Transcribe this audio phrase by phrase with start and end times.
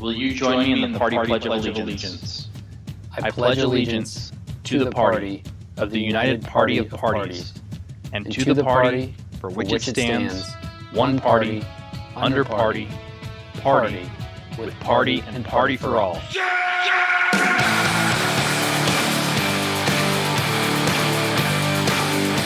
[0.00, 2.48] Will you join me in the party pledge of allegiance?
[3.12, 4.30] I pledge allegiance
[4.64, 5.42] to the party
[5.78, 7.54] of the United Party of Parties
[8.12, 10.52] and to the party for which it stands,
[10.92, 11.64] one party,
[12.14, 12.88] under party,
[13.54, 14.10] party,
[14.58, 16.20] with party and party for all.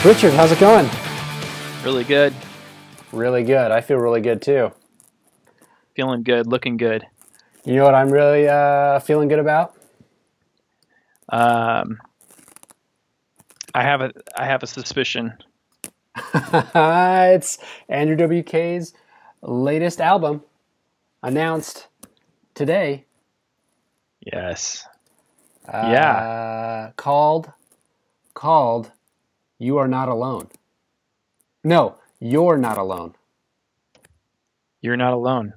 [0.05, 0.89] Richard, how's it going?
[1.83, 2.33] Really good.
[3.11, 3.71] Really good.
[3.71, 4.71] I feel really good too.
[5.95, 7.05] Feeling good, looking good.
[7.65, 9.75] You know what I'm really uh, feeling good about?
[11.29, 11.99] Um,
[13.73, 15.33] I have a I have a suspicion.
[16.33, 17.57] it's
[17.89, 18.93] Andrew WK's
[19.41, 20.43] latest album
[21.23, 21.87] announced
[22.55, 23.05] today.
[24.21, 24.85] Yes.
[25.67, 26.25] Uh, Yeah.
[26.97, 27.51] Called,
[28.33, 28.91] called,
[29.59, 30.49] You Are Not Alone.
[31.63, 33.15] No, You're Not Alone.
[34.81, 35.53] You're not alone.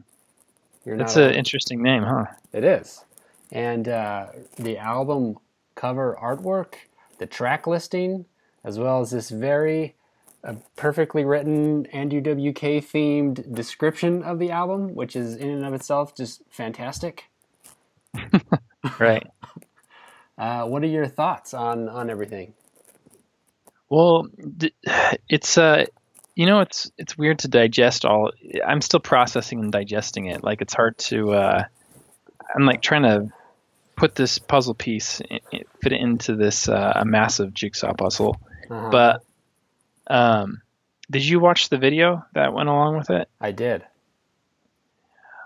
[0.84, 2.26] You're That's an interesting name, huh?
[2.52, 3.04] It is.
[3.50, 5.38] And uh, the album
[5.74, 6.74] cover artwork,
[7.18, 8.26] the track listing,
[8.64, 9.94] as well as this very
[10.42, 15.72] uh, perfectly written Andrew WK themed description of the album, which is in and of
[15.74, 17.24] itself just fantastic.
[18.98, 19.26] Right.
[20.36, 22.54] Uh, what are your thoughts on, on everything?
[23.88, 24.26] Well,
[25.28, 25.86] it's uh,
[26.34, 28.32] you know, it's it's weird to digest all.
[28.66, 30.42] I'm still processing and digesting it.
[30.42, 31.32] Like it's hard to.
[31.32, 31.64] Uh,
[32.54, 33.32] I'm like trying to
[33.96, 35.20] put this puzzle piece,
[35.80, 38.36] fit it into this uh, a massive jigsaw puzzle.
[38.68, 38.90] Uh-huh.
[38.90, 39.22] But
[40.08, 40.62] um,
[41.10, 43.28] did you watch the video that went along with it?
[43.40, 43.84] I did.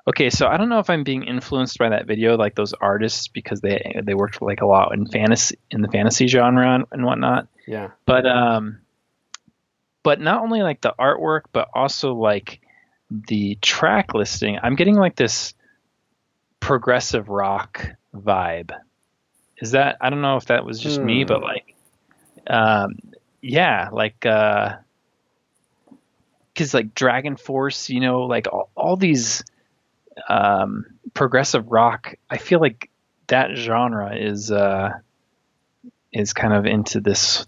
[0.06, 3.28] Okay, so I don't know if I'm being influenced by that video, like those artists,
[3.28, 7.04] because they they worked like a lot in fantasy in the fantasy genre and, and
[7.04, 7.48] whatnot.
[7.66, 7.90] Yeah.
[8.06, 8.78] but um
[10.08, 12.62] but not only like the artwork but also like
[13.10, 15.52] the track listing i'm getting like this
[16.60, 18.70] progressive rock vibe
[19.58, 21.26] is that i don't know if that was just me Hmm.
[21.28, 21.74] but like
[22.46, 22.98] um
[23.42, 24.76] yeah like uh
[26.54, 29.44] because like DragonForce you know like all, all these
[30.26, 32.88] um progressive rock i feel like
[33.26, 34.88] that genre is uh
[36.14, 37.46] is kind of into this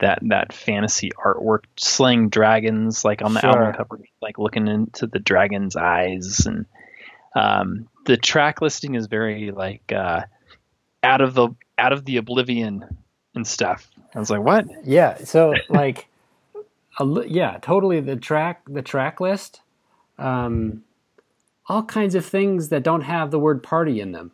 [0.00, 3.50] that that fantasy artwork slaying dragons like on the Sure.
[3.50, 6.66] album cover like looking into the dragon's eyes and
[7.36, 10.22] um, the track listing is very like uh,
[11.02, 12.84] out of the out of the oblivion
[13.34, 15.16] and stuff i was like what Yeah.
[15.24, 16.08] So like,
[17.00, 18.00] a yeah, totally.
[18.00, 19.60] The track, the track list,
[20.18, 20.84] um,
[21.68, 24.30] all kinds of things that don't have the word party in them.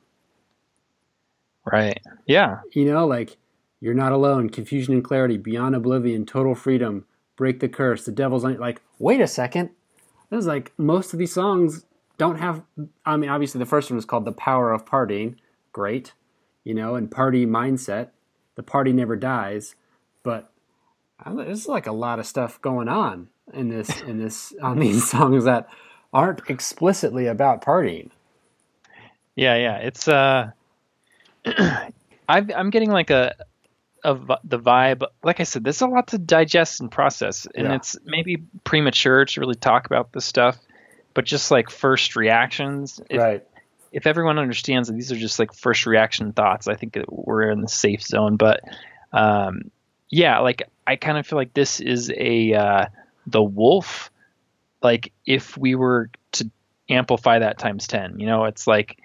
[1.64, 3.36] right yeah You know, like
[3.80, 8.44] you're not alone, confusion and clarity, beyond oblivion, total freedom, break the curse, the devil's.
[8.44, 9.70] Like, wait a second.
[10.28, 11.86] This is like most of these songs
[12.18, 12.62] don't have.
[13.04, 15.36] I mean, obviously the first one is called "The Power of Partying,"
[15.72, 16.12] great,
[16.62, 18.10] you know, and party mindset.
[18.54, 19.74] The party never dies,
[20.22, 20.52] but
[21.26, 25.44] there's like a lot of stuff going on in this in this on these songs
[25.44, 25.68] that
[26.12, 28.10] aren't explicitly about partying.
[29.36, 30.50] yeah yeah it's uh
[32.28, 33.34] I've, i'm getting like a
[34.04, 37.74] of the vibe like i said there's a lot to digest and process and Yeah.
[37.76, 40.56] it's maybe premature to really talk about this stuff
[41.14, 43.46] but just like first reactions if, right.
[43.92, 47.60] if everyone understands that these are just like first reaction thoughts i think we're in
[47.60, 48.60] the safe zone but
[49.12, 49.70] um
[50.08, 52.86] yeah like i kind of feel like this is a uh
[53.26, 54.10] the wolf
[54.82, 56.50] like if we were to
[56.88, 58.98] amplify that times 10 you know it's like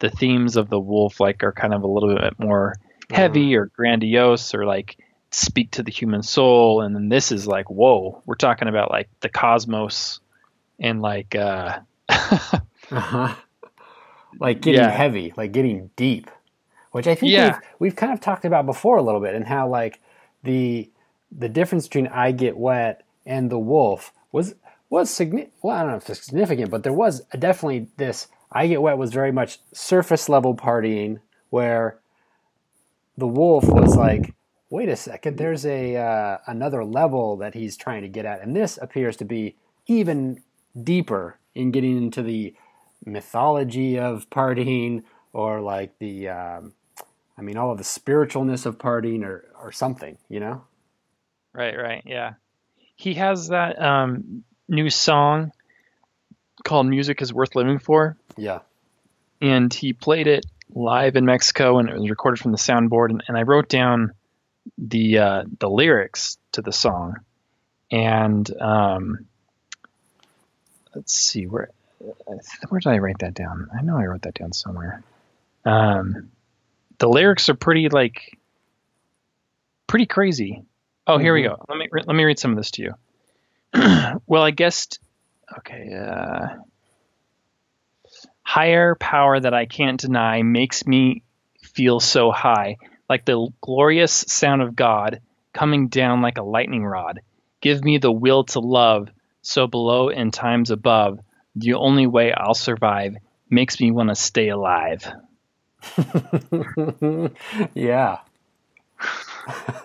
[0.00, 2.74] the themes of the wolf like are kind of a little bit more
[3.10, 4.96] heavy or grandiose or like
[5.30, 9.08] speak to the human soul and then this is like whoa we're talking about like
[9.20, 10.20] the cosmos
[10.78, 11.78] and like uh
[12.90, 13.34] Uh-huh.
[14.40, 14.90] Like getting Yeah.
[14.90, 16.30] heavy, like getting deep,
[16.92, 17.46] which I think Yeah.
[17.46, 20.00] we've we've kind of talked about before a little bit, and how like
[20.42, 20.90] the
[21.36, 24.54] the difference between I Get Wet and The Wolf was
[24.90, 25.54] was significant.
[25.62, 28.28] Well, I don't know if it's significant, but there was definitely this.
[28.52, 31.98] I Get Wet was very much surface level partying, where
[33.16, 34.34] The Wolf was like,
[34.70, 38.54] wait a second, there's a uh, another level that he's trying to get at, and
[38.56, 39.56] this appears to be
[39.86, 40.42] even
[40.82, 42.54] deeper in getting into the
[43.06, 45.02] mythology of partying
[45.32, 46.72] or like the um,
[47.38, 50.64] I mean all of the spiritualness of partying or or something, you know?
[51.52, 52.34] Right, right, yeah.
[52.96, 55.52] He has that um, new song
[56.64, 58.60] called "Music Is Worth Living For," Yeah.
[59.40, 63.10] and he played it live in Mexico, and it was recorded from the soundboard.
[63.10, 64.12] And, and I wrote down
[64.78, 67.16] the uh, the lyrics to the song,
[67.90, 69.26] and um,
[70.94, 71.70] let's see where
[72.68, 73.68] where did I write that down?
[73.76, 75.02] I know I wrote that down somewhere.
[75.64, 76.30] Um,
[76.98, 78.38] the lyrics are pretty like
[79.86, 80.62] pretty crazy.
[81.06, 81.48] Oh, here we Mhm.
[81.58, 81.64] go.
[81.68, 82.94] Let me let me read some of this to you.
[84.26, 84.98] well, I guessed.
[85.58, 85.94] Okay.
[85.94, 86.56] Uh,
[88.44, 91.22] higher power that I can't deny makes me
[91.60, 92.76] feel so high,
[93.08, 95.20] like the glorious sound of God
[95.52, 97.20] coming down like a lightning rod.
[97.60, 99.08] Give me the will to love,
[99.42, 101.18] so below and times above,
[101.56, 103.16] the only way I'll survive
[103.48, 105.10] makes me want to stay alive.
[107.74, 108.18] yeah.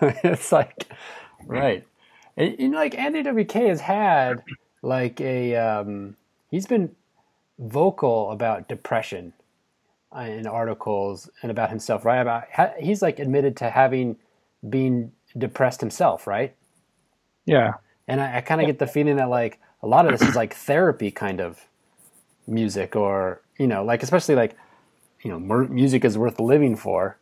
[0.02, 0.86] it's like
[1.46, 1.86] right.
[2.36, 4.42] And, you know, like Andy WK has had
[4.82, 6.16] like a um,
[6.50, 6.94] he's been
[7.60, 9.32] vocal about depression
[10.16, 12.20] uh, in articles and about himself, right?
[12.20, 12.44] About
[12.80, 14.16] he's like admitted to having
[14.68, 16.54] been depressed himself, right?
[17.44, 17.74] Yeah.
[18.08, 20.34] And I, I kind of get the feeling that like a lot of this is
[20.34, 21.64] like therapy kind of
[22.46, 24.56] music, or you know, like especially like
[25.22, 27.18] you know, music is worth living for.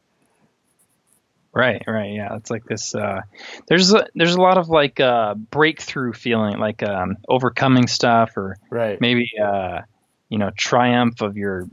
[1.52, 2.36] Right, right, yeah.
[2.36, 2.94] It's like this.
[2.94, 3.22] Uh,
[3.68, 8.56] there's a, there's a lot of like uh, breakthrough feeling, like um, overcoming stuff, or
[8.70, 9.00] Right.
[9.00, 9.80] maybe uh,
[10.28, 11.68] you know triumph of your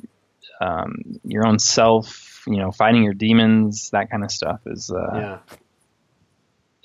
[0.61, 2.43] um, your own self.
[2.47, 4.91] You know, fighting your demons, that kind of stuff is.
[4.91, 5.37] Uh, Yeah.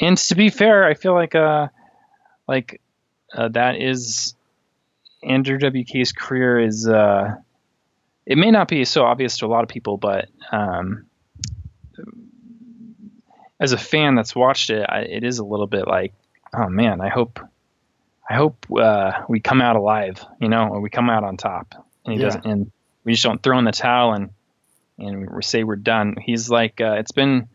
[0.01, 1.69] And to be fair, I feel like uh,
[2.49, 2.81] like
[3.35, 4.35] uh, that is
[5.23, 6.89] Andrew WK's career is.
[6.89, 7.37] Uh,
[8.25, 11.05] it may not be so obvious to a lot of people, but um,
[13.59, 16.15] as a fan that's watched it, I, it is a little bit like,
[16.55, 17.41] oh man, I hope,
[18.31, 21.75] I hope uh, we come out alive, you know, or we come out on top,
[22.05, 22.27] and he Yeah.
[22.27, 22.71] doesn't, and
[23.05, 24.31] we just don't throw in the towel and
[24.99, 26.15] and we say we're done.
[26.23, 27.49] He's like, uh, it's been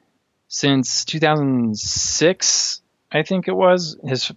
[0.47, 2.81] since 2006,
[3.11, 4.31] I think it was his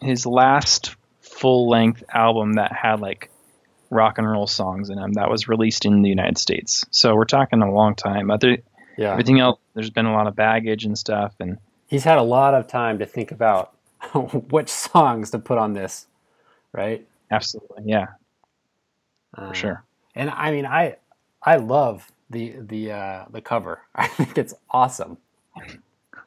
[0.00, 3.30] his last full length album that had like
[3.90, 6.84] rock and roll songs in them that was released in the United States.
[6.90, 8.30] So we're talking a long time.
[8.30, 8.58] Other
[8.96, 9.12] Yeah.
[9.12, 12.54] everything else, there's been a lot of baggage and stuff, and He's had a lot
[12.54, 13.73] of time to think about
[14.50, 16.06] which songs to put on this,
[16.72, 17.06] right?
[17.30, 18.06] absolutely, yeah,
[19.36, 19.84] Uh, for sure.
[20.14, 20.96] And I mean, I
[21.42, 23.80] I love the the uh, the cover.
[23.94, 25.18] I think it's awesome.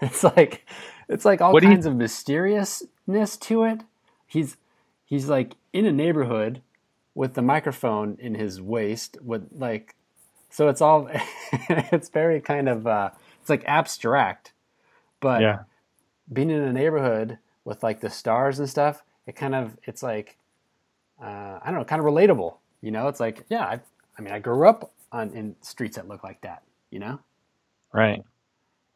[0.00, 0.66] it's like
[1.08, 3.82] it's like all What do you- kinds of mysteriousness to it.
[4.26, 4.56] He's
[5.04, 6.62] he's like in a neighborhood
[7.14, 9.94] with the microphone in his waist with like
[10.48, 11.08] so it's all
[11.68, 14.52] it's very kind of uh it's like abstract
[15.20, 15.58] but Yeah,
[16.30, 20.36] being in a neighborhood with like the stars and stuff, it kind of it's like
[21.22, 22.56] uh, I don't know, kind of relatable.
[22.80, 23.80] You know, it's like yeah, I,
[24.18, 26.62] I mean, I grew up on in streets that look like that.
[26.90, 27.20] You know,
[27.92, 28.22] right.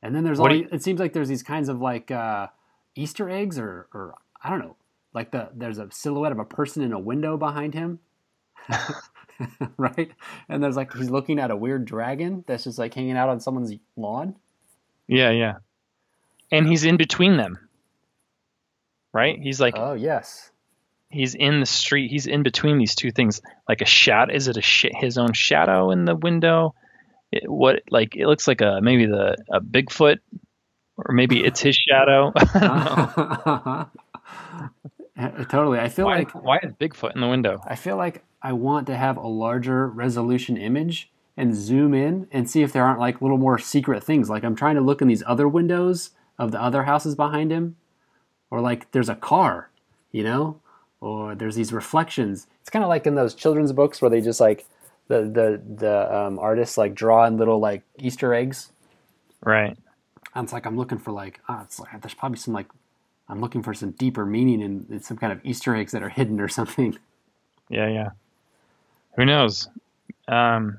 [0.03, 2.49] and then there's What all you- it seems like there's these kinds of like uh,
[2.95, 4.77] Easter eggs or or I don't know,
[5.15, 8.01] like the there's a silhouette of a person in a window behind him.
[9.77, 10.11] right
[10.49, 13.39] and there's like he's looking at a weird dragon that's just like hanging out on
[13.39, 14.35] someone's lawn
[15.07, 15.55] Yeah, yeah.
[16.53, 17.59] And he's in between them,
[19.13, 19.39] right?
[19.41, 20.51] He's like oh yes
[21.11, 22.11] he's in the street.
[22.11, 24.33] He's in between these two things, like a shadow.
[24.33, 26.75] Is it a sh- his own shadow in the window?
[27.33, 30.19] It, what like it looks like a maybe the a Bigfoot,
[30.97, 32.33] or maybe it's his shadow.
[32.37, 33.89] I
[35.49, 37.61] totally i feel why, like why is Bigfoot in the window?
[37.67, 42.49] I feel like I want to have a larger resolution image and zoom in and
[42.49, 44.31] see if there aren't like little more secret things.
[44.31, 47.77] Like I'm trying to look in these other windows of the other houses behind him,
[48.51, 49.71] or like there's a car,
[50.13, 50.61] you know,
[51.01, 52.47] or there's these reflections.
[52.61, 54.67] It's kind of like in those children's books where they just like
[55.09, 58.73] the the the um, artists like draw in little like Easter eggs.
[59.43, 59.77] Right.
[60.35, 62.67] And it's like I'm looking for like ah, it's like there's probably some like
[63.29, 66.09] I'm looking for some deeper meaning in, in some kind of Easter eggs that are
[66.09, 66.99] hidden or something.
[67.69, 68.11] Yeah, yeah.
[69.17, 69.69] Who knows?
[70.29, 70.79] Um,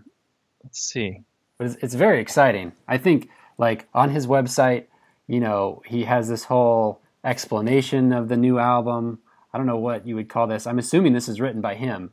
[0.63, 1.21] let's see.
[1.57, 2.71] but it's, it's very exciting.
[2.87, 4.85] I think like on his website,
[5.27, 9.19] you know, he has this whole explanation of the new album.
[9.53, 10.65] I don't know what you would call this.
[10.65, 12.11] I'm assuming this is written by him,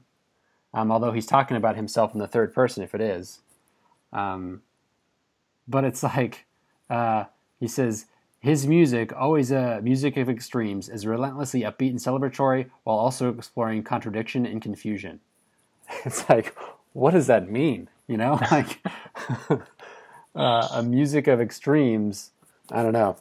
[0.73, 3.41] um, although he's talking about himself in the third person if it is.
[4.13, 4.63] Um,
[5.69, 6.47] but it's like
[6.91, 7.25] uh,
[7.61, 8.07] he says
[8.45, 13.83] his music, always a music of extremes, is relentlessly upbeat and celebratory while also exploring
[13.83, 15.21] contradiction and confusion.
[16.05, 16.55] It's like,
[16.93, 17.89] what does that mean?
[18.07, 18.81] You know, like
[20.35, 22.33] uh, a music of extremes.
[22.71, 23.17] I don't know.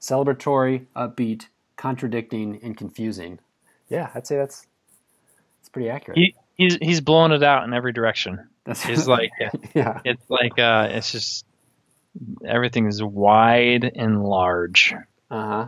[0.00, 3.38] Celebratory, upbeat, contradicting, and confusing.
[3.88, 4.66] Yeah, I'd say that's
[5.60, 6.18] it's pretty accurate.
[6.18, 8.48] He he's he's blowing it out in every direction.
[8.64, 9.30] That's It's like
[9.74, 11.46] yeah, it's like uh, it's just
[12.46, 14.94] everything is wide and large.
[15.30, 15.66] uh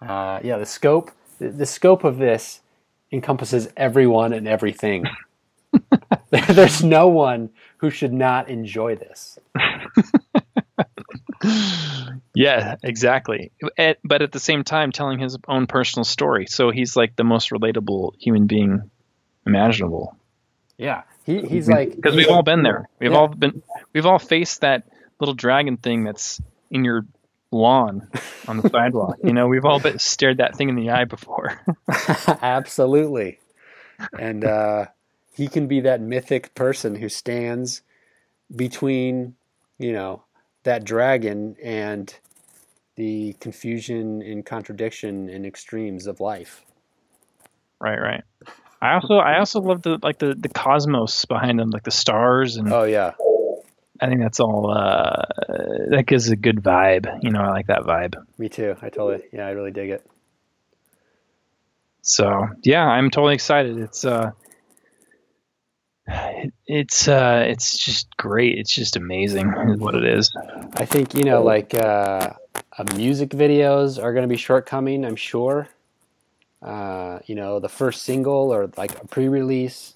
[0.00, 0.06] huh.
[0.06, 2.60] Uh, yeah, the scope the, the scope of this
[3.12, 5.04] encompasses everyone and everything.
[6.30, 9.38] There's no one who should not enjoy this.
[12.34, 13.50] Yeah, exactly.
[13.78, 16.46] At, but at the same time, telling his own personal story.
[16.46, 18.90] So he's like the most relatable human being
[19.46, 20.16] imaginable.
[20.76, 22.88] Yeah, he, he's like because we've all been there.
[22.98, 23.18] We've Yeah.
[23.18, 23.62] all been.
[23.92, 24.84] We've all faced that
[25.18, 27.04] little dragon thing that's in your
[27.50, 28.08] lawn
[28.48, 29.16] on the sidewalk.
[29.22, 31.60] You know, we've all been, stared that thing in the eye before.
[32.42, 33.38] absolutely,
[34.18, 34.86] and uh,
[35.34, 37.82] he can be that mythic person who stands
[38.54, 39.34] between,
[39.78, 40.22] you know,
[40.62, 42.14] that dragon and
[42.96, 46.64] the confusion and contradiction and extremes of life.
[47.80, 48.24] right, right.
[48.82, 52.56] I also, I also love the like the the cosmos behind them, like the stars,
[52.56, 53.12] and Oh yeah,
[54.00, 54.70] I think that's all.
[54.70, 55.24] Uh,
[55.90, 57.22] that gives a good vibe.
[57.22, 58.14] You know, I like that vibe.
[58.38, 58.74] me too.
[58.80, 60.06] I totally, yeah, I really dig it.
[62.02, 63.78] So yeah, I'm totally excited.
[63.78, 64.30] It's uh,
[66.66, 68.58] it's uh, it's just great.
[68.58, 69.48] It's just amazing,
[69.78, 70.30] what it is.
[70.74, 72.30] I think you know, like uh,
[72.78, 75.04] uh, music videos are going to be shortcoming.
[75.04, 75.68] I'm sure.
[76.62, 79.94] Uh, you know, the first single or like a pre-release.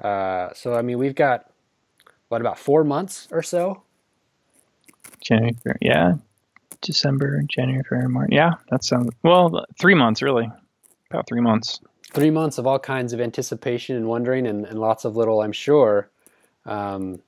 [0.00, 1.50] Uh, so I mean, we've got
[2.28, 3.82] what about four months or so?
[5.20, 6.14] January, yeah,
[6.80, 8.30] December, January, February, March.
[8.32, 9.64] Yeah, that sounds well.
[9.78, 10.50] Three months, really.
[11.10, 11.80] About three months.
[12.12, 15.52] Three months of all kinds of anticipation and wondering, and, and lots of little, I'm
[15.52, 16.10] sure,
[16.66, 17.22] um,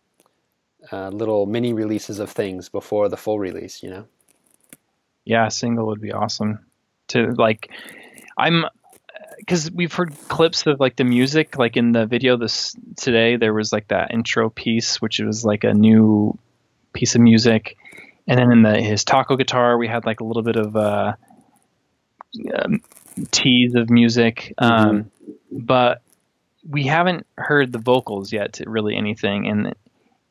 [0.93, 3.83] uh, little mini releases of things before the full release.
[3.83, 4.05] You know.
[5.25, 6.67] Yeah, a single would be awesome.
[7.09, 7.71] To like,
[8.37, 8.65] I'm
[9.39, 13.37] because we've heard clips of like the music, like in the video this today.
[13.37, 16.39] There was like that intro piece, which was like a new
[16.93, 17.77] piece of music,
[18.27, 21.15] and then in the his taco guitar, we had like a little bit of uh,
[22.55, 22.83] um,
[23.31, 25.11] tease of music, um,
[25.51, 26.03] but
[26.69, 29.75] we haven't heard the vocals yet to really anything, and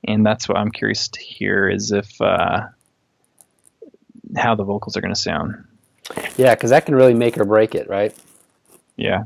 [0.05, 2.67] and that's what I'm curious to hear is if uh,
[4.35, 5.65] how the vocals are going to sound.
[6.35, 8.13] Yeah, because that can really make or break it, right?
[8.97, 9.23] Yeah,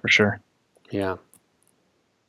[0.00, 0.40] for sure.
[0.90, 1.16] Yeah.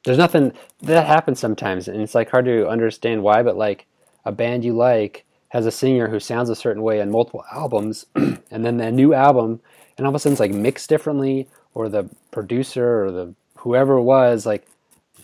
[0.05, 3.43] There's nothing that happens sometimes, and it's like hard to understand why.
[3.43, 3.87] But like
[4.23, 8.05] a band you like has a singer who sounds a certain way on multiple albums,
[8.15, 9.59] and then the new album,
[9.97, 13.95] and all of a sudden it's like mixed differently, or the producer or the whoever
[13.95, 14.67] it was like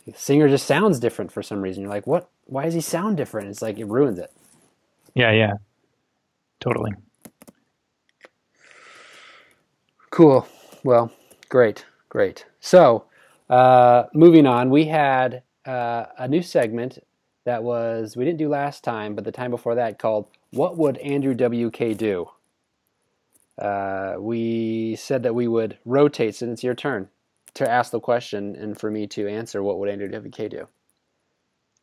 [0.05, 1.83] the singer just sounds different for some reason.
[1.83, 2.29] You're like, what?
[2.45, 3.49] Why does he sound different?
[3.49, 4.31] It's like it ruins it.
[5.15, 5.53] Yeah, yeah,
[6.59, 6.91] totally.
[10.09, 10.47] Cool.
[10.83, 11.11] Well,
[11.49, 12.45] great, great.
[12.59, 13.05] So,
[13.49, 16.99] uh, moving on, we had uh, a new segment
[17.45, 20.97] that was we didn't do last time, but the time before that called "What Would
[20.97, 22.29] Andrew WK Do?"
[23.59, 27.09] Uh, we said that we would rotate, so it's your turn
[27.55, 29.61] to ask the question, and for me to answer.
[29.61, 30.67] What would Andrew WK do?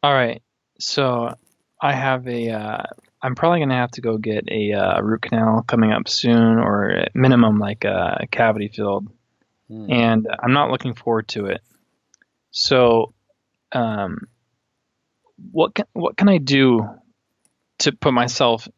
[0.03, 0.43] All right,
[0.79, 1.35] so
[1.81, 2.51] I have a.
[2.51, 2.83] Uh,
[3.23, 6.91] I'm probably gonna have to go get a uh, root canal coming up soon, or
[6.91, 9.09] at minimum like a cavity filled,
[9.69, 9.87] Hmm.
[9.91, 11.61] and I'm not looking forward to it.
[12.51, 13.15] So,
[13.73, 14.27] um,
[15.53, 16.89] what can what can I do
[17.81, 18.69] to put myself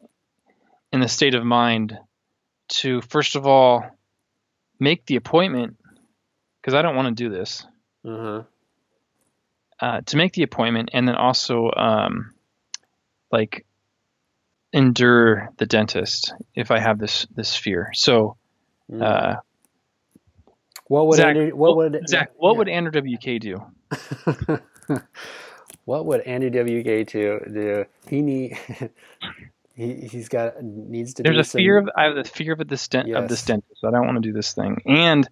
[0.93, 1.97] in the state of mind
[2.81, 3.85] to first of all
[4.81, 5.77] make the appointment
[6.61, 7.65] because I don't want to do this.
[8.05, 8.43] Uh-huh.
[9.81, 12.35] uh, to make the appointment and then also um,
[13.31, 13.65] like
[14.73, 17.91] endure the dentist if I have this this fear.
[17.95, 18.37] So
[18.91, 19.03] Mm.
[19.03, 19.37] uh,
[20.89, 21.51] what would Zach, Andrew?
[21.57, 22.59] What would Zach, what yeah.
[22.59, 23.65] would Andrew WK do?
[25.85, 27.85] what would Andy WK to do?
[28.09, 28.59] He need
[29.75, 31.23] he he's got needs to.
[31.23, 33.41] There's do a some- fear of I have the fear of this dent of this
[33.41, 33.47] Yes.
[33.47, 33.85] dentist.
[33.85, 34.79] I don't want to do this thing.
[34.87, 35.29] And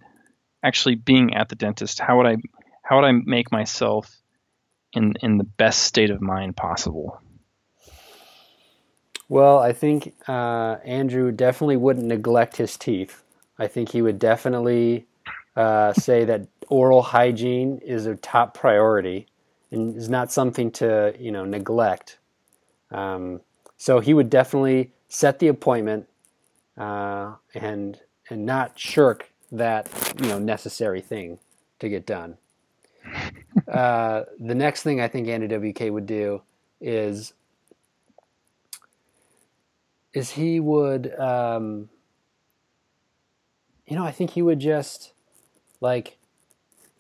[0.63, 2.37] actually being at the dentist, how would I
[2.83, 4.11] how would I make myself
[4.93, 7.21] in in the best state of mind possible?
[9.29, 13.23] Well, I think uh, Andrew definitely wouldn't neglect his teeth.
[13.59, 15.07] I think he would definitely
[15.55, 19.27] uh, say that oral hygiene is a top priority
[19.71, 22.19] and is not something to you know neglect.
[22.91, 23.41] Um,
[23.81, 26.07] so he would definitely set the appointment
[26.77, 29.89] uh, and and not shirk that
[30.21, 31.39] you know necessary thing
[31.79, 32.37] to get done.
[33.73, 36.43] uh, the next thing I think Andy WK would do
[36.79, 37.33] is
[40.13, 41.89] is he would um,
[43.87, 45.13] you know i think he would just
[45.81, 46.19] like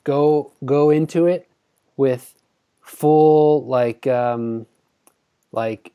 [0.03, 1.49] go go into it
[1.97, 2.35] with
[2.81, 4.67] full like um
[5.53, 5.93] like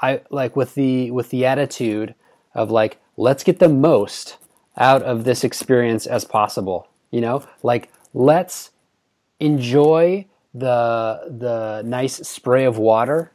[0.00, 2.14] i like with the with the attitude
[2.54, 4.36] of like let's get the most
[4.76, 8.70] out of this experience as possible You know, like let's
[9.38, 13.32] enjoy the the nice spray of water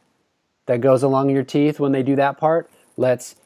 [0.66, 2.70] that goes along your teeth when they do that part.
[2.96, 3.36] Let's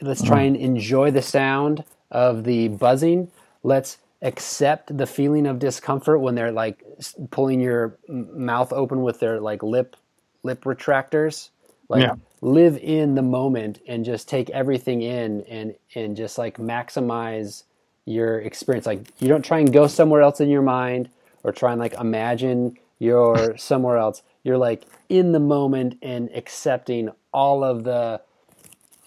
[0.00, 0.46] let's try uh-huh.
[0.46, 3.30] and enjoy the sound of the buzzing.
[3.62, 6.84] Let's accept the feeling of discomfort when they're like
[7.30, 9.96] pulling your mouth open with their like lip
[10.42, 11.50] lip retractors.
[11.90, 12.14] Like Yeah.
[12.40, 17.64] live in the moment and just take everything in and and just like maximize
[18.06, 18.86] your experience.
[18.86, 21.10] Like you don't try and go somewhere else in your mind
[21.44, 24.22] or try and like imagine you're somewhere else.
[24.44, 28.22] You're like in the moment and accepting all of the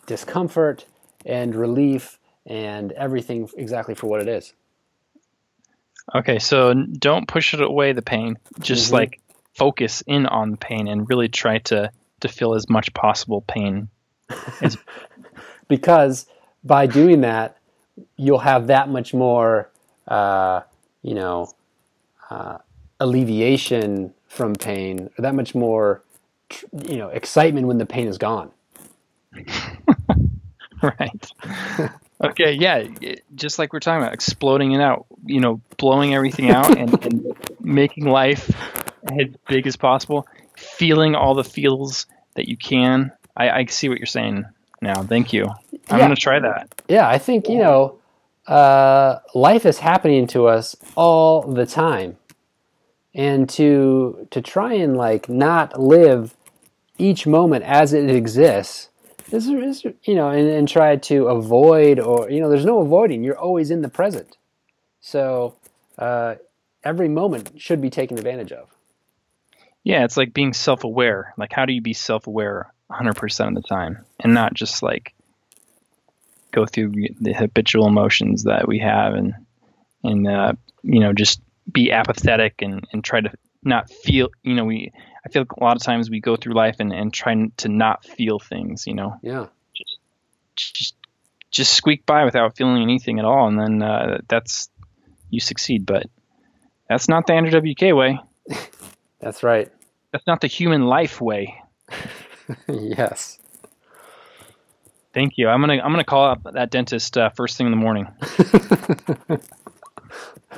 [0.06, 0.86] discomfort
[1.26, 4.54] and relief and everything exactly for what it is.
[6.14, 8.38] Okay, so don't push it away the pain.
[8.60, 8.94] Just Mhm.
[8.94, 9.22] like
[9.56, 11.90] focus in on the pain and really try to
[12.24, 13.88] to feel as much possible pain.
[15.68, 16.26] because
[16.64, 17.58] by doing that,
[18.18, 19.70] you'll have that much more,
[20.08, 20.62] uh,
[21.02, 21.54] you know,
[22.30, 22.58] uh,
[23.00, 26.02] alleviation from pain, or that much more,
[26.88, 28.52] you know, excitement when the pain is gone.
[30.82, 31.32] right.
[32.24, 32.88] okay, yeah,
[33.36, 37.38] just like we're talking about, exploding it out, you know, blowing everything out and, and
[37.60, 38.50] making life
[39.12, 43.12] as big as possible, feeling all the feels that you can.
[43.36, 44.46] I, I see what you're saying
[44.82, 45.04] now.
[45.04, 45.46] Thank you.
[45.90, 46.06] I'm Yeah.
[46.06, 46.70] gonna try that.
[46.88, 48.00] Yeah, I think you know,
[48.48, 52.18] uh, life is happening to us all the time,
[53.14, 56.36] and to to try and like not live
[56.98, 58.90] each moment as it exists
[59.32, 63.24] is, is you know, and, and try to avoid or you know, there's no avoiding.
[63.24, 64.38] You're always in the present,
[65.02, 65.56] so
[65.98, 66.36] uh,
[66.84, 68.70] every moment should be taken advantage of.
[69.84, 71.34] Yeah, it's like being self-aware.
[71.38, 75.14] Like, how do you be self-aware 100% of the time, and not just like
[76.52, 79.34] go through the habitual emotions that we have, and
[80.04, 83.32] and uh, you know just be apathetic and and try to
[83.64, 84.30] not feel.
[84.44, 84.92] You know, we
[85.26, 87.70] I feel like a lot of times we go through life and and try to
[87.70, 88.88] not feel things.
[88.88, 90.96] You know, Yeah, just just
[91.52, 94.70] just squeak by without feeling anything at all, and then uh, that's
[95.30, 95.86] you succeed.
[95.86, 96.08] But
[96.88, 98.20] that's not the Andrew WK way.
[99.20, 99.72] that's right.
[100.14, 101.60] That's not the human life way.
[102.70, 103.40] yes.
[105.12, 105.50] Thank you.
[105.50, 108.08] I'm gonna I'm gonna call up that dentist uh, first thing in the morning.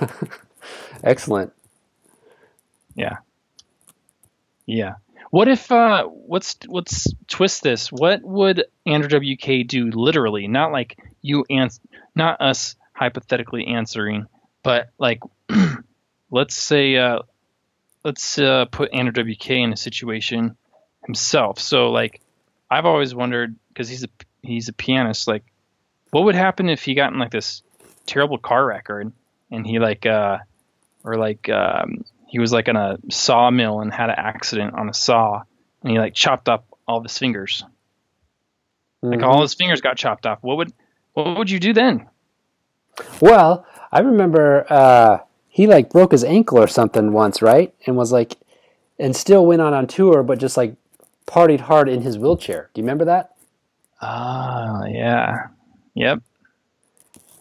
[1.04, 1.54] Excellent.
[2.96, 3.18] Yeah.
[4.66, 4.96] Yeah.
[5.32, 7.92] What if uh let's let's twist this.
[7.92, 10.48] What would Andrew WK do literally?
[10.48, 11.80] Not like you ans
[12.14, 14.28] not us hypothetically answering,
[14.64, 15.22] but like
[16.30, 17.20] let's say uh
[18.06, 20.56] let's uh put Andrew WK in a situation
[21.06, 21.60] himself.
[21.60, 22.22] So like
[22.72, 24.10] I've always wondered because he's a
[24.42, 25.44] he's a pianist like
[26.12, 27.62] what would happen if he got in like this
[28.06, 29.12] terrible car wreck or
[29.52, 30.38] and he like uh
[31.04, 34.94] or like um he was like in a sawmill and had an accident on a
[34.94, 35.42] saw
[35.82, 37.64] and he like chopped up all of his fingers
[39.02, 39.24] like Mhm.
[39.24, 40.72] all his fingers got chopped off what would
[41.14, 42.08] what would you do then
[43.20, 45.18] Well, I remember uh,
[45.56, 47.74] he like broke his ankle or something once, right?
[47.88, 48.36] And was like,
[49.00, 50.76] and still went on on tour, but just like
[51.28, 52.70] partied hard in his wheelchair.
[52.74, 53.32] Do you remember that?
[54.02, 55.48] ah yeah
[55.96, 56.20] yep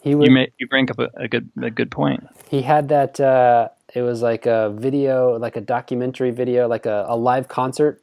[0.01, 0.25] He would.
[0.25, 3.19] you may you bring up a, a good a good point he had that.
[3.19, 8.01] Uh, it was like a video, like a documentary video, like a, a live concert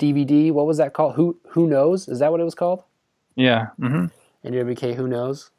[0.00, 0.52] DVD.
[0.52, 1.14] What was that called?
[1.16, 2.08] Who Who knows?
[2.08, 2.82] Is that what it was called?
[3.36, 4.06] yeah Mm-hmm.
[4.44, 5.50] NWK Who Knows.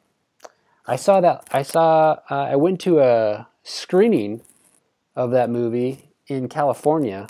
[0.86, 1.48] I saw that.
[1.52, 2.18] I saw.
[2.30, 4.42] Uh, I went to a screening
[5.16, 7.26] of that movie in California,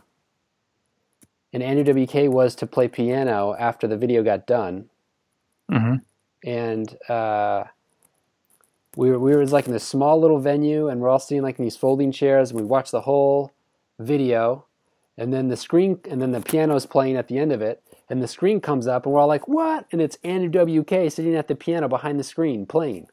[1.52, 4.90] and Andrew WK was to play piano after the video got done,
[5.70, 5.96] hmm
[6.44, 7.64] and uh,
[8.96, 11.58] we were we were like in this small little venue, and we're all sitting like
[11.58, 13.52] in these folding chairs, and we watched the whole
[13.98, 14.66] video,
[15.16, 17.82] and then the screen, and then the piano's playing at the end of it.
[18.08, 21.34] And the screen comes up, and we're all like, "What?" And it's Andrew WK sitting
[21.34, 23.08] at the piano behind the screen playing.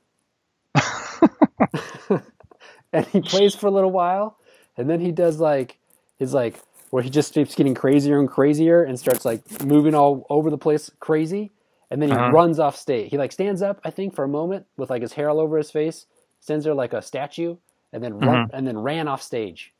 [2.93, 4.37] And he plays for a little while,
[4.77, 5.79] and then he does like
[6.19, 10.25] his like where he just keeps getting crazier and crazier and starts like moving all
[10.29, 11.51] over the place crazy,
[11.91, 12.19] and then he Uh-huh.
[12.19, 13.11] runs off stage.
[13.11, 15.57] He like stands up, I think, for a moment with like his hair all over
[15.57, 16.07] his face,
[16.41, 17.57] stands there like a statue,
[17.93, 19.73] and then run, and then ran off stage.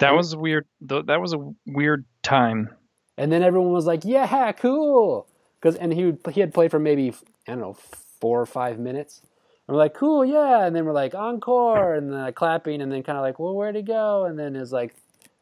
[0.00, 2.70] that was weird th- that was a weird time
[3.16, 5.26] And then everyone was like, "Yeah, cool,"
[5.60, 7.12] because and he would, he had played for maybe
[7.46, 7.76] I don't know
[8.20, 9.22] four or five minutes.
[9.68, 12.90] And we're like, "Cool, yeah," and then we're like, "Encore," and then like, clapping, and
[12.90, 14.94] then kind of like, "Well, where'd he go?" And then it's like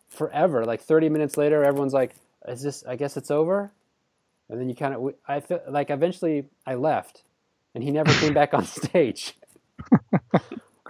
[0.09, 2.15] forever, like thirty minutes later, everyone's like,
[2.49, 2.85] "Is this?
[2.87, 3.71] I guess it's over."
[4.49, 7.23] And then you kind of, I feel like eventually I left,
[7.75, 9.35] and he never came back on stage.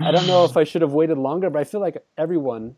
[0.00, 2.76] I don't know if I should have waited longer, but I feel like everyone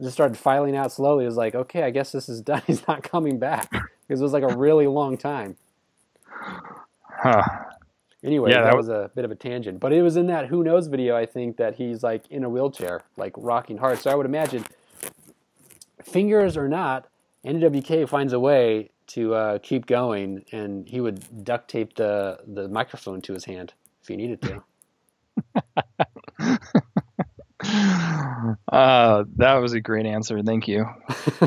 [0.00, 1.24] just started filing out slowly.
[1.24, 2.62] It was like, okay, I guess this is done.
[2.66, 5.56] He's not coming back because it was like a really long time.
[7.08, 7.42] Huh.
[8.24, 10.46] Anyway, Yeah, that, that was a bit of a tangent, but it was in that
[10.46, 11.16] Who Knows video.
[11.16, 13.98] I think that he's like in a wheelchair, like rocking hard.
[13.98, 14.64] So I would imagine,
[16.04, 17.08] fingers or not,
[17.44, 22.68] NWK finds a way to uh, keep going, and he would duct tape the the
[22.68, 24.62] microphone to his hand if he needed to.
[28.72, 30.42] Uh, that was a great answer.
[30.42, 30.84] Thank you.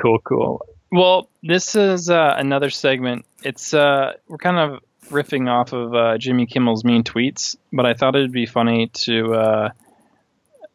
[0.00, 0.66] cool, cool.
[0.90, 3.24] Well, this is uh, another segment.
[3.42, 7.94] It's uh, we're kind of riffing off of uh, Jimmy Kimmel's mean tweets, but I
[7.94, 9.70] thought it'd be funny to uh,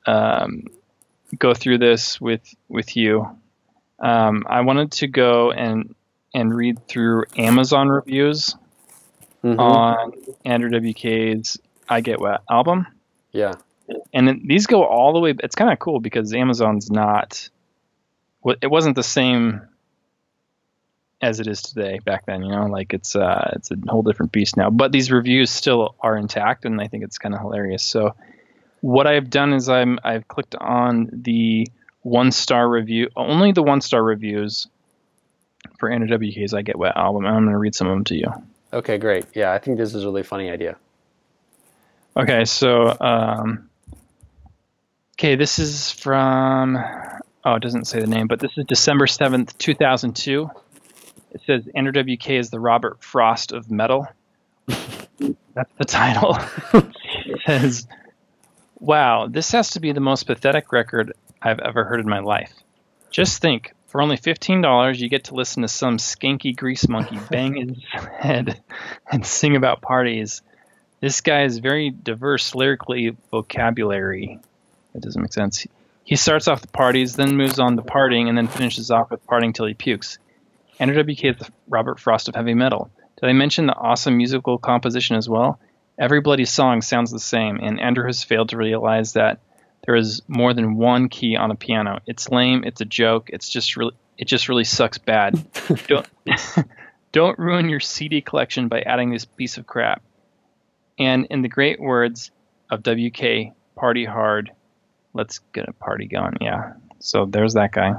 [0.05, 0.65] um,
[1.37, 3.27] go through this with with you.
[3.99, 5.95] Um, I wanted to go and
[6.33, 8.55] and read through Amazon reviews
[9.43, 9.59] Mhm.
[9.59, 10.11] on
[10.45, 12.87] Andrew WK's "I Get Wet" album
[13.33, 13.55] yeah,
[14.13, 15.33] and then these go all the way.
[15.43, 17.49] It's kind of cool because Amazon's not.
[18.61, 19.61] It wasn't the same
[21.23, 22.43] as it is today back then.
[22.43, 24.69] You know, like it's uh, it's a whole different beast now.
[24.69, 27.83] But these reviews still are intact, and I think it's kind of hilarious.
[27.83, 28.15] So,
[28.81, 31.67] what I've done is I'm I've clicked on the
[32.01, 34.67] one star review, only the one star reviews
[35.79, 37.25] for Andrew WK's "I Get Wet" album.
[37.25, 38.27] and I'm going to read some of them to you.
[38.73, 39.25] Okay, great.
[39.33, 40.75] Yeah, I think this is a really funny idea.
[42.17, 43.69] Okay, so um,
[45.15, 46.77] okay, this is from
[47.45, 50.49] oh, it doesn't say the name, but this is December seventh, two thousand two.
[51.33, 54.07] It says Andrew WK is the Robert Frost of metal.
[54.67, 56.37] That's the title.
[56.73, 57.87] it says,
[58.79, 62.53] "Wow, this has to be the most pathetic record I've ever heard in my life.
[63.11, 67.19] Just think." For only fifteen dollars, you get to listen to some skanky grease monkey
[67.29, 67.77] bang his
[68.17, 68.59] head
[69.11, 70.41] and sing about parties.
[70.99, 74.39] This guy is very diverse lyrically vocabulary.
[74.93, 75.67] That doesn't make sense.
[76.05, 79.23] He starts off the parties, then moves on to partying, and then finishes off with
[79.27, 80.17] partying till he pukes.
[80.83, 82.91] Andrew WK is the Robert Frost of heavy metal.
[83.21, 85.57] Did I mention the awesome musical composition as well?
[85.97, 89.39] Every bloody song sounds the same, and Andrew has failed to realize that
[89.85, 91.99] there is more than one key on a piano.
[92.05, 92.65] It's lame.
[92.65, 93.29] It's a joke.
[93.29, 93.93] It's just really.
[94.17, 95.41] It just really sucks bad.
[95.87, 96.07] don't
[97.13, 100.03] don't ruin your CD collection by adding this piece of crap.
[100.99, 102.29] And in the great words
[102.69, 104.51] of WK, party hard.
[105.13, 106.39] Let's get a party going.
[106.41, 106.73] Yeah.
[107.05, 107.95] So there's that guy.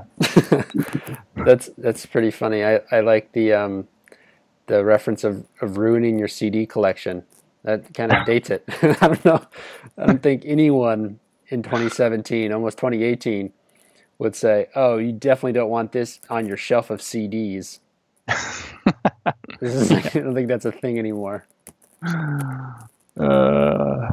[1.45, 2.65] That's that's pretty funny.
[2.65, 3.87] I, I like the um,
[4.67, 7.23] the reference of, of ruining your CD collection.
[7.65, 8.65] That kind of dates it.
[8.83, 9.47] I don't know.
[9.99, 13.53] I don't think anyone in 2017, almost 2018,
[14.17, 17.81] would say, "Oh, you definitely don't want this on your shelf of CDs."
[19.61, 21.47] this is like, I don't think that's a thing anymore.
[23.21, 24.09] Uh,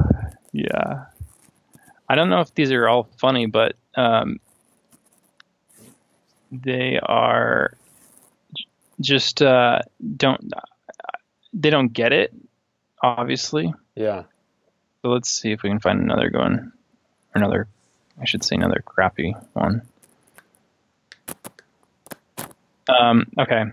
[0.52, 1.04] yeah.
[2.10, 4.38] I don't know if these are all funny, but um,
[6.52, 7.74] they are
[9.00, 9.80] just uh,
[10.16, 10.52] don't
[11.52, 12.32] they don't get it
[13.02, 13.74] obviously.
[13.94, 14.24] Yeah.
[15.02, 16.72] So let's see if we can find another one,
[17.34, 17.68] or another.
[18.20, 19.82] I should say another crappy one.
[22.88, 23.64] Um, okay.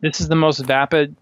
[0.00, 1.16] This is the most vapid.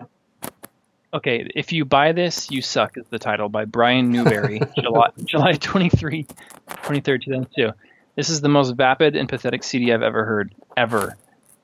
[1.15, 5.53] Okay, if you buy this, you suck is the title by Brian Newberry, July July
[5.53, 6.27] 23,
[6.69, 7.71] 23rd, 2002.
[8.17, 11.17] This is the most vapid and pathetic CD I've ever heard, ever.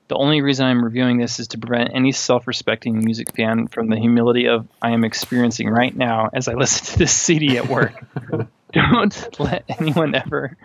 [0.07, 3.97] The only reason I'm reviewing this is to prevent any self-respecting music fan from the
[3.97, 7.93] humility of I am experiencing right now as I listen to this CD at work.
[8.71, 10.55] Don't let anyone ever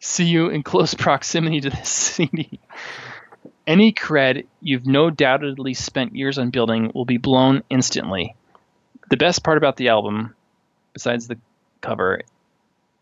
[0.00, 2.58] see you in close proximity to this CD.
[3.68, 8.34] Any cred you've no doubtedly spent years on building will be blown instantly.
[9.10, 10.34] The best part about the album,
[10.92, 11.38] besides the
[11.80, 12.22] cover,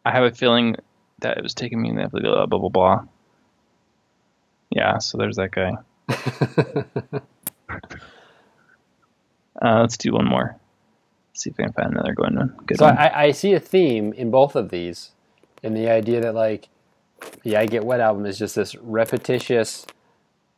[0.04, 0.76] I have a feeling
[1.20, 3.04] that it was taking me blah blah blah blah blah.
[4.70, 5.72] Yeah, so there's that guy.
[9.62, 10.56] Uh, let's do one more.
[11.32, 12.56] see if I can find another good one.
[12.66, 12.98] Good So one.
[12.98, 15.12] I, I see a theme in both of these,
[15.62, 16.68] in the idea that like
[17.42, 19.86] the I Get Wet album is just this repetitious,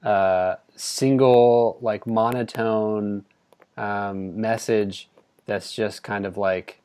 [0.02, 3.24] uh, single like monotone
[3.76, 5.08] um, message
[5.46, 6.80] that's just kind of like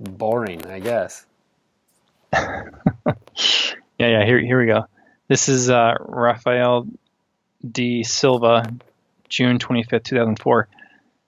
[0.00, 1.25] boring, I guess.
[3.98, 4.24] Yeah, yeah.
[4.26, 4.84] Here, here we go.
[5.26, 6.86] This is uh, Rafael
[7.66, 8.02] D.
[8.02, 8.70] Silva,
[9.28, 10.68] June twenty fifth, two thousand four.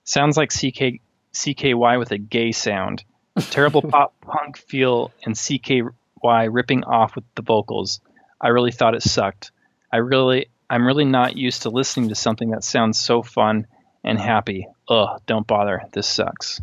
[0.03, 1.01] Sounds like CK
[1.33, 3.03] CKY with a gay sound.
[3.39, 8.01] Terrible pop punk feel and CKY ripping off with the vocals.
[8.39, 9.51] I really thought it sucked.
[9.91, 13.65] I really, I'm really not used to listening to something that sounds so fun
[14.03, 14.67] and happy.
[14.87, 15.81] ugh, don't bother.
[15.91, 16.61] This sucks.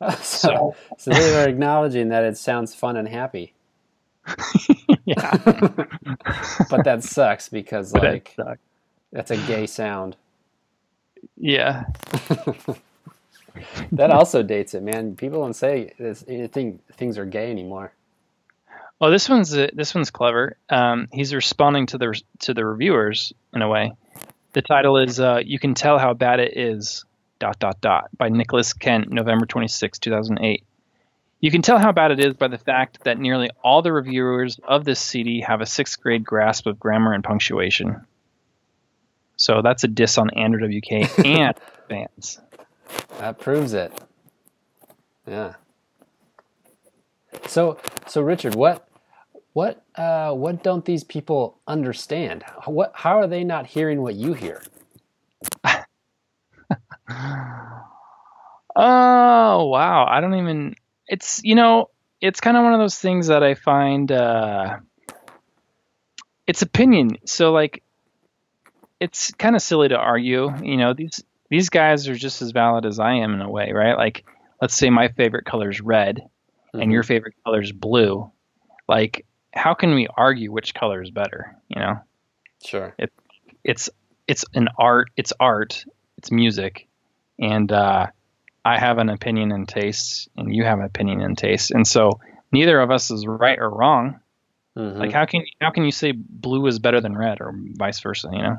[0.20, 3.54] so, so they were acknowledging that it sounds fun and happy.
[5.04, 5.36] yeah.
[6.70, 8.60] but that sucks because But that like sucks.
[9.12, 10.16] that's a gay sound.
[11.36, 11.84] Yeah.
[13.92, 15.16] That also dates it, man.
[15.16, 17.92] People don't say this, anything things are gay anymore.
[19.00, 20.56] Oh, this one's uh, this one's clever.
[20.70, 23.92] Um, he's responding to the to the reviewers in a way.
[24.52, 27.04] The title is uh, "You Can Tell How Bad It Is."
[27.38, 30.64] Dot dot dot by Nicholas Kent, November twenty six, two thousand eight.
[31.40, 34.58] You can tell how bad it is by the fact that nearly all the reviewers
[34.66, 38.06] of this CD have a sixth grade grasp of grammar and punctuation.
[39.36, 41.54] So that's a diss on Andrew WK and
[41.88, 42.40] fans.
[43.18, 43.92] That proves it.
[45.26, 45.54] Yeah.
[47.46, 48.88] So so Richard, what
[49.52, 52.44] what uh, what don't these people understand?
[52.64, 54.62] What how are they not hearing what you hear?
[58.78, 60.06] Oh wow!
[60.06, 60.74] I don't even.
[61.08, 61.88] It's you know,
[62.20, 64.12] it's kind of one of those things that I find.
[64.12, 64.80] Uh,
[66.46, 67.82] it's opinion, so like,
[69.00, 70.52] it's kind of silly to argue.
[70.62, 73.72] You know, these these guys are just as valid as I am in a way,
[73.72, 73.96] right?
[73.96, 74.26] Like,
[74.60, 76.20] let's say my favorite color is red,
[76.74, 78.30] and your favorite color is blue.
[78.86, 81.56] Like, how can we argue which color is better?
[81.68, 81.94] You know,
[82.62, 82.94] Sure.
[82.98, 83.14] it's
[83.64, 83.90] it's
[84.28, 85.08] it's an art.
[85.16, 85.86] It's art.
[86.18, 86.88] It's music,
[87.38, 88.06] and uh,
[88.64, 92.20] I have an opinion and taste, and you have an opinion and taste, and so
[92.52, 94.20] neither of us is right or wrong.
[94.76, 94.98] Mhm.
[94.98, 98.28] Like, how can how can you say blue is better than red, or vice versa?
[98.32, 98.56] You know?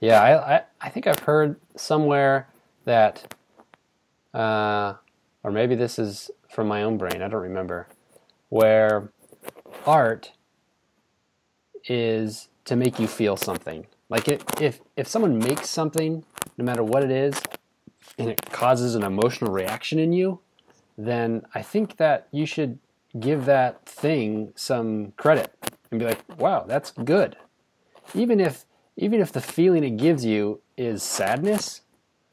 [0.00, 2.48] Yeah, I, I, I think I've heard somewhere
[2.84, 3.34] that,
[4.34, 4.94] uh,
[5.42, 7.88] or maybe this is from my own brain, I don't remember,
[8.48, 9.10] where
[9.86, 10.32] art
[11.86, 13.86] is to make you feel something.
[14.08, 16.24] Like it, if if someone makes something,
[16.58, 17.40] no matter what it is,
[18.22, 20.38] and it causes an emotional reaction in you,
[20.96, 22.78] then I think that you should
[23.18, 25.52] give that thing some credit
[25.90, 27.36] and be like, "Wow, that's good."
[28.14, 28.64] Even if
[28.96, 31.82] even if the feeling it gives you is sadness,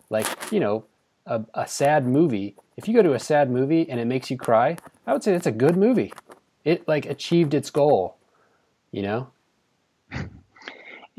[0.10, 0.86] like you know,
[1.25, 2.56] a, a sad movie.
[2.78, 5.32] If you go to a sad movie and it makes you cry, I would say
[5.32, 6.13] that's a good movie.
[6.63, 8.17] It like achieved its goal.
[8.91, 9.32] You know.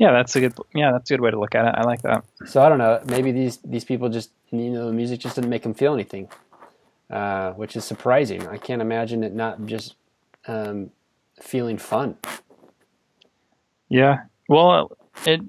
[0.01, 1.75] Yeah, that's a good yeah, that's a good way to look at it.
[1.77, 2.25] I like that.
[2.47, 2.99] So I don't know.
[3.05, 6.27] Maybe these these people just you know the music just didn't make them feel anything,
[7.11, 8.47] uh, which is surprising.
[8.47, 9.93] I can't imagine it not just
[10.47, 10.89] um,
[11.39, 12.17] feeling fun.
[13.89, 14.23] Yeah.
[14.49, 15.41] Well, it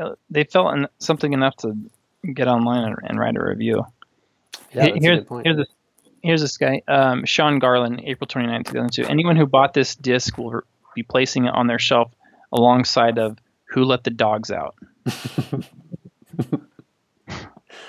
[0.00, 1.76] uh, they felt something enough to
[2.34, 3.84] get online and, and write a review.
[4.72, 5.68] Yeah, Here- that's a here's, here's this
[6.22, 9.06] here's this guy, um, Sean Garland, April 29, 2002.
[9.06, 10.62] Anyone who bought this disc will
[10.94, 12.12] be placing it on their shelf
[12.56, 14.74] alongside of Who Let the Dogs Out.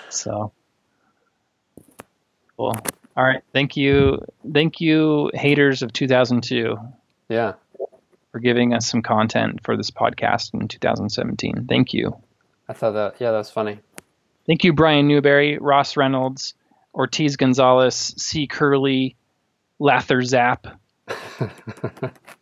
[0.09, 0.51] so
[2.57, 2.75] cool.
[3.15, 6.77] All right, thank you, thank you, haters of 2002,
[7.29, 7.53] Yeah,
[8.31, 11.65] for giving us some content for this podcast in 2017.
[11.67, 12.15] Thank you.
[12.69, 13.15] I thought that.
[13.19, 13.79] Yeah, that was funny.
[14.45, 16.53] Thank you, Brian Newberry, Ross Reynolds,
[16.93, 18.45] Ortiz Gonzalez, C.
[18.45, 19.15] Curley,
[19.79, 20.67] Lather Zap,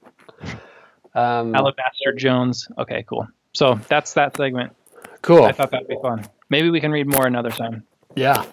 [1.15, 2.67] Um, Alabaster Jones.
[2.77, 3.27] Okay, cool.
[3.53, 4.75] So that's that segment.
[5.21, 5.43] cool.
[5.45, 6.27] I thought that'd be fun.
[6.49, 7.83] Maybe we can read more another time.
[8.15, 8.45] Yeah.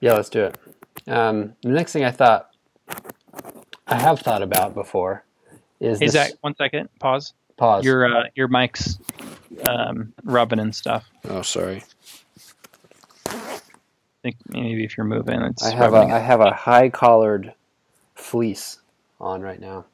[0.00, 0.58] Yeah, let's do it.
[1.06, 2.50] Um, the next thing I thought
[3.86, 5.24] I have thought about before
[5.80, 6.88] is Hey this Zach, one second.
[6.98, 7.34] Pause.
[7.56, 7.84] pause.
[7.84, 8.98] Your uh, your mic's
[9.68, 11.08] um, rubbing and stuff.
[11.28, 11.84] oh, sorry.
[13.26, 13.60] I
[14.22, 16.12] think maybe if you're moving, it's I have a rubbing.
[16.12, 17.52] I have a high collared
[18.14, 18.78] fleece
[19.20, 19.84] on right now.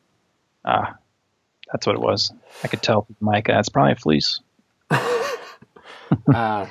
[0.65, 0.95] ah,
[1.73, 2.33] that's what it was.
[2.65, 3.43] I could tell the.
[3.47, 4.41] That's probably a fleece.
[6.33, 6.67] uh,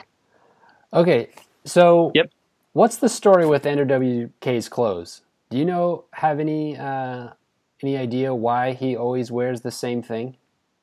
[0.94, 1.30] okay,
[1.66, 2.32] so Yep.
[2.74, 5.22] what's the story with Andrew WK's clothes?
[5.50, 7.30] Do you know have any uh,
[7.82, 10.38] any idea why he always wears the same thing,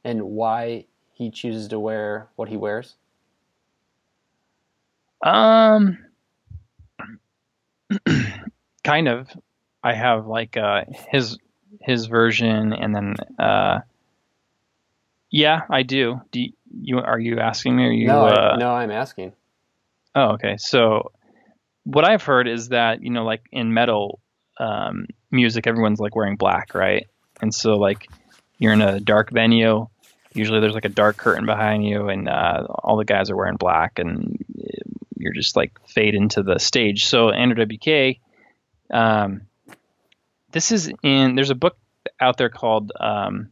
[0.05, 2.97] and why he chooses to wear what he wears?
[5.25, 5.99] Um,
[8.85, 9.29] kind of.
[9.83, 11.39] I have like uh, his
[11.81, 13.81] his version, and then uh,
[15.37, 16.23] yeah, I do.
[16.31, 17.85] Do you, you are you asking me?
[17.85, 18.07] Or you?
[18.07, 19.35] no, uh, I, no, I'm asking.
[20.15, 20.57] Oh, okay.
[20.57, 21.13] So
[21.85, 24.21] what I've heard is that you know, like in metal
[24.59, 27.07] um, music, everyone's like wearing black, right?
[27.43, 28.09] And so like
[28.59, 29.89] you're in a dark venue.
[30.33, 33.57] Usually there's like a dark curtain behind you, and uh, all the guys are wearing
[33.57, 34.43] black, and
[35.19, 37.05] you're just like fade into the stage.
[37.05, 38.21] So Andrew WK,
[38.91, 39.43] um,
[40.53, 41.35] this is in.
[41.35, 41.77] There's a book
[42.21, 43.51] out there called um,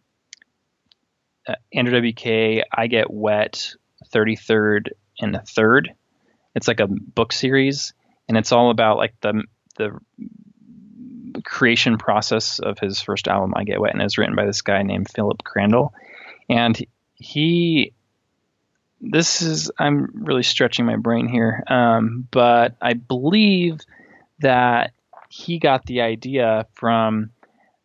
[1.47, 2.65] uh, Andrew WK.
[2.73, 3.75] I get wet,
[4.09, 5.95] thirty third and the third
[6.55, 7.95] It's like a book series,
[8.29, 9.45] and it's all about like the
[9.77, 9.99] the
[11.45, 14.83] creation process of his first album, I Get Wet, and it's written by this guy
[14.83, 15.93] named Phillip Crandall,
[16.49, 16.79] and
[17.15, 17.93] he.
[19.07, 23.81] This is I'm really stretching my brain here, um, but I believe
[24.39, 24.93] that
[25.29, 27.31] he got the idea from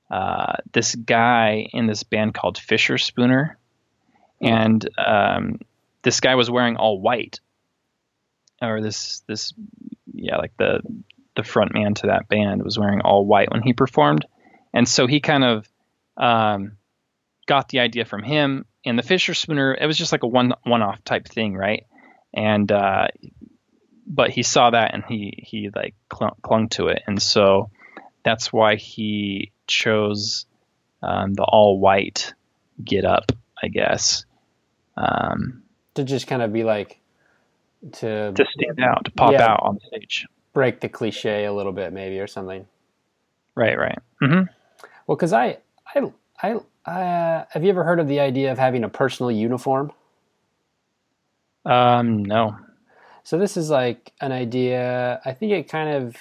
[0.09, 3.55] uh, this guy in this band called Fischerspooner,
[4.41, 5.59] and um,
[6.01, 7.39] this guy was wearing all white,
[8.61, 9.53] or this this
[10.13, 10.81] yeah like the
[11.35, 14.25] the front man to that band was wearing all white when he performed,
[14.73, 15.69] and so he kind of
[16.17, 16.77] um,
[17.45, 18.65] got the idea from him.
[18.85, 21.85] And the Fischerspooner, it was just like a one one off type thing, right?
[22.33, 23.07] And uh,
[24.07, 27.69] but he saw that and he he like clung, clung to it, and so
[28.23, 30.45] that's why he chose
[31.01, 32.34] um, the all white
[32.84, 34.25] get up, I guess.
[34.97, 35.63] Um,
[35.95, 36.99] to just kind of be like
[37.93, 41.71] to to stand out, to pop yeah, out on stage, break the cliche a little
[41.71, 42.65] bit, maybe or something.
[43.55, 43.99] Right, right.
[44.21, 44.43] Mm-hmm.
[45.08, 45.58] Well, because I,
[45.93, 49.91] I, I, uh, have you ever heard of the idea of having a personal uniform?
[51.65, 52.58] Um, no.
[53.23, 55.19] So this is like an idea.
[55.25, 56.15] I think it kind of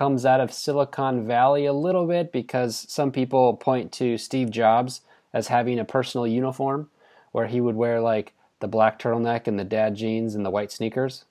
[0.00, 5.02] comes out of Silicon Valley a little bit because some people point to Steve Jobs
[5.34, 6.88] as having a personal uniform
[7.32, 10.72] where he would wear like the black turtleneck and the dad jeans and the white
[10.72, 11.26] sneakers.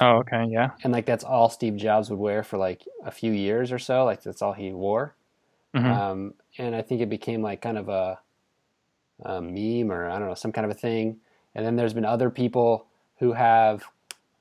[0.00, 0.70] Oh, okay, yeah.
[0.82, 4.06] And like that's all Steve Jobs would wear for like a few years or so.
[4.06, 5.14] Like that's all he wore.
[5.76, 5.86] Mm-hmm.
[5.86, 8.18] Um, and I think it became like kind of a,
[9.22, 11.18] a meme or I don't know some kind of a thing.
[11.54, 12.86] And then there's been other people
[13.18, 13.84] who have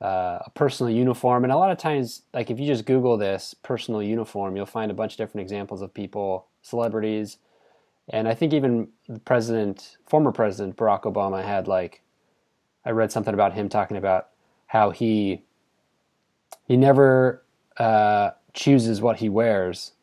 [0.01, 1.43] uh, a personal uniform.
[1.43, 4.91] And a lot of times, like if you just Google this personal uniform, you'll find
[4.91, 7.37] a bunch of different examples of people, celebrities,
[8.09, 12.01] and I think even the president, former president Barack Obama, had like,
[12.85, 14.29] I read something about him talking about
[14.67, 15.43] how he
[16.65, 17.43] he never
[17.77, 19.93] uh, chooses what he wears.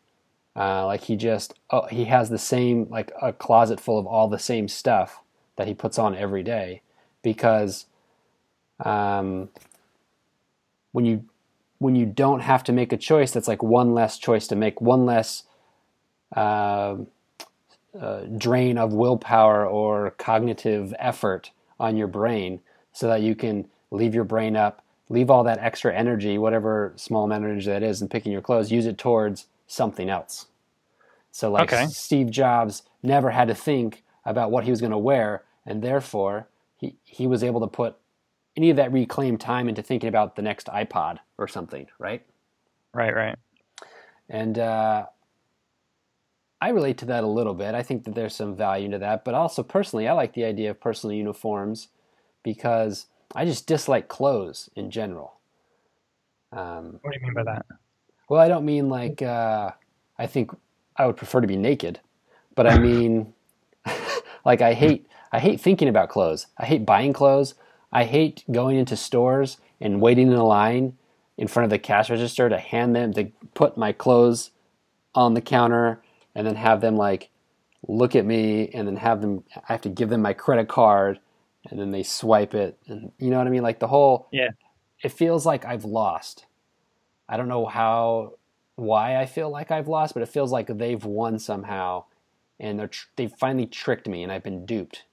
[0.57, 4.29] Uh, like he just oh, he has the same like a closet full of all
[4.29, 5.21] the same stuff
[5.57, 6.83] that he puts on every day
[7.23, 7.87] because
[8.81, 9.49] um,
[10.95, 11.25] when you
[11.79, 14.81] when you don't have to make a choice, that's like one less choice to make,
[14.81, 15.43] one less
[16.35, 16.97] uh,
[18.01, 22.61] uh, drain of willpower or cognitive effort on your brain,
[22.93, 27.25] so that you can leave your brain up, leave all that extra energy, whatever small
[27.25, 30.47] amount of energy that is, in picking your clothes, use it towards something else.
[31.33, 31.87] So, like okay.
[31.89, 36.47] Steve Jobs never had to think about what he was going to wear, and therefore
[36.77, 37.97] he, he was able to put
[38.57, 42.25] any of that reclaimed time into thinking about the next iPod or something, right?
[42.93, 43.37] Right, right.
[44.29, 45.07] And uh,
[46.61, 47.75] I relate to that a little bit.
[47.75, 50.71] I think that there's some value to that, but also personally, I like the idea
[50.71, 51.89] of personal uniforms
[52.43, 55.35] because I just dislike clothes in general.
[56.53, 57.67] Um, what do you mean by that?
[58.29, 59.73] Well, I don't mean like uh,
[60.19, 60.53] I think
[60.97, 62.01] I would prefer to be naked,
[62.55, 63.35] but I mean
[64.45, 66.47] like I hate I hate thinking about clothes.
[66.57, 67.55] I hate buying clothes.
[67.95, 70.99] I hate going into stores and waiting in a line
[71.39, 74.51] in front of the cash register to hand them to put my clothes
[75.15, 76.03] on the counter
[76.35, 77.31] and then have them like
[77.87, 81.21] look at me and then have them I have to give them my credit card
[81.71, 83.63] and then they swipe it and you know what I mean?
[83.63, 84.49] Like the whole yeah.
[85.03, 86.47] it feels like I've lost.
[87.29, 88.35] I don't know how
[88.75, 92.05] why I feel like I've lost but it feels like they've won somehow
[92.59, 95.05] and they're tr- they've finally tricked me and I've been duped.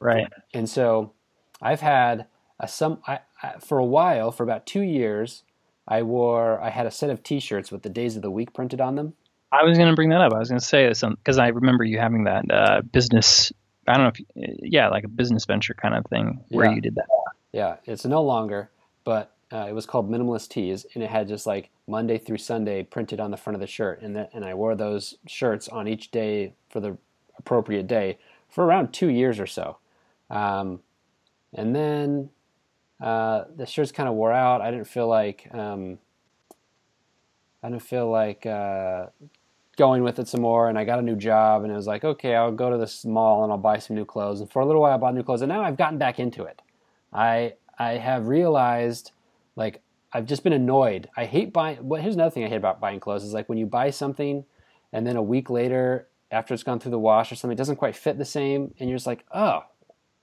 [0.00, 0.26] Right.
[0.54, 1.12] And so
[1.60, 2.26] I've had
[2.58, 5.42] a some I, I, for a while for about two years.
[5.88, 8.80] I wore I had a set of T-shirts with the days of the week printed
[8.80, 9.14] on them.
[9.52, 10.32] I was going to bring that up.
[10.32, 13.52] I was going to say this because I remember you having that uh, business.
[13.88, 16.74] I don't know if yeah, like a business venture kind of thing where yeah.
[16.74, 17.06] you did that.
[17.52, 18.70] Yeah, it's no longer,
[19.04, 22.84] but uh, it was called Minimalist Tees, and it had just like Monday through Sunday
[22.84, 25.88] printed on the front of the shirt, and that, and I wore those shirts on
[25.88, 26.96] each day for the
[27.36, 28.18] appropriate day
[28.48, 29.78] for around two years or so.
[30.28, 30.80] Um,
[31.54, 32.30] and then
[33.00, 34.60] uh, the shirts kind of wore out.
[34.60, 35.98] I didn't feel like um,
[37.62, 39.06] I didn't feel like uh,
[39.76, 40.68] going with it some more.
[40.68, 43.04] And I got a new job, and it was like, okay, I'll go to this
[43.04, 44.40] mall and I'll buy some new clothes.
[44.40, 46.44] And for a little while, I bought new clothes, and now I've gotten back into
[46.44, 46.62] it.
[47.12, 49.12] I I have realized
[49.56, 49.80] like
[50.12, 51.08] I've just been annoyed.
[51.16, 51.78] I hate buying.
[51.80, 54.44] Well, here's another thing I hate about buying clothes is like when you buy something,
[54.92, 57.76] and then a week later, after it's gone through the wash or something, it doesn't
[57.76, 59.64] quite fit the same, and you're just like, oh,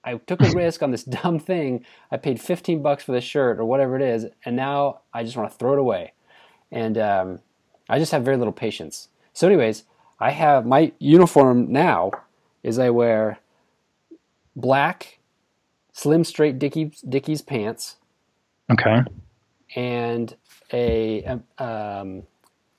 [0.07, 1.85] I took a risk on this dumb thing.
[2.09, 5.35] I paid 15 bucks for this shirt or whatever it is, and now I just
[5.35, 6.13] want to throw it away.
[6.71, 7.39] And um,
[7.89, 9.09] I just have very little patience.
[9.33, 9.83] So, anyways,
[10.19, 12.11] I have my uniform now
[12.63, 13.39] is I wear
[14.55, 15.19] black,
[15.93, 17.97] slim, straight Dickies, Dickies pants,
[18.71, 19.01] Okay.
[19.75, 20.35] and
[20.73, 22.23] a um, um,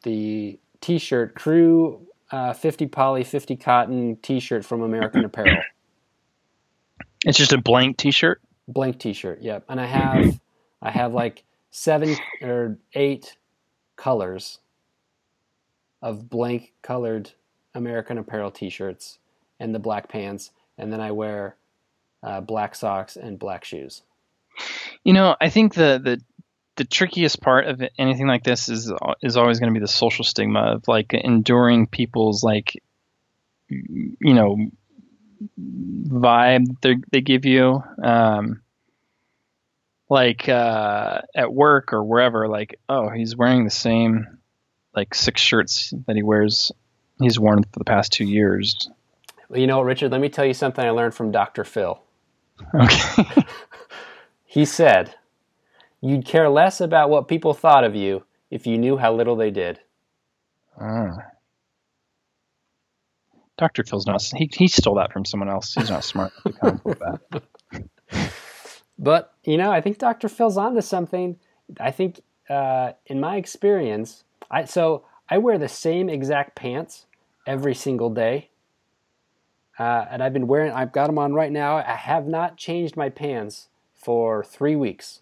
[0.03, 5.57] the T-shirt crew uh, 50 poly 50 cotton T-shirt from American Apparel.
[7.26, 8.40] It's just a blank T-shirt.
[8.68, 9.64] blank t-shirt yep.
[9.68, 10.38] And i have
[10.82, 13.36] i have like seven or eight
[13.96, 14.58] colors
[16.00, 17.30] of blank colored
[17.74, 19.18] american apparel t-shirts
[19.60, 20.50] and the black pants.
[20.76, 21.56] And then i wear
[22.22, 24.02] uh, black socks and black shoes.
[25.04, 26.20] You know, I think the the
[26.76, 28.92] the trickiest part of anything like this is
[29.22, 32.80] is always going to be the social stigma of like enduring people's like
[33.68, 34.56] you know
[35.59, 38.61] vibe they they give you um
[40.09, 44.26] like uh at work or wherever like oh he's wearing the same
[44.95, 46.72] like six shirts that he wears
[47.20, 48.89] he's worn for the past 2 years.
[49.49, 52.01] Well, you know richard let me tell you something i learned from dr phil.
[52.74, 53.45] Okay.
[54.51, 55.14] He said
[56.01, 59.51] you'd care less about what people thought of you if you knew how little they
[59.51, 59.78] did.
[60.80, 61.18] Oh.
[63.59, 63.84] Dr.
[63.84, 64.22] Phil's not.
[64.22, 65.74] He, he stole that from someone else.
[65.74, 66.32] He's not smart.
[66.46, 67.42] to come with that.
[68.98, 70.28] But you know, I think Dr.
[70.28, 71.38] Phil's onto something.
[71.78, 77.06] I think, uh, in my experience, I so I wear the same exact pants
[77.46, 78.50] every single day,
[79.78, 80.72] uh, and I've been wearing.
[80.72, 81.76] I've got them on right now.
[81.76, 85.20] I have not changed my pants for three weeks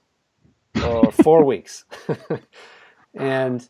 [0.82, 1.84] or four weeks,
[3.14, 3.68] and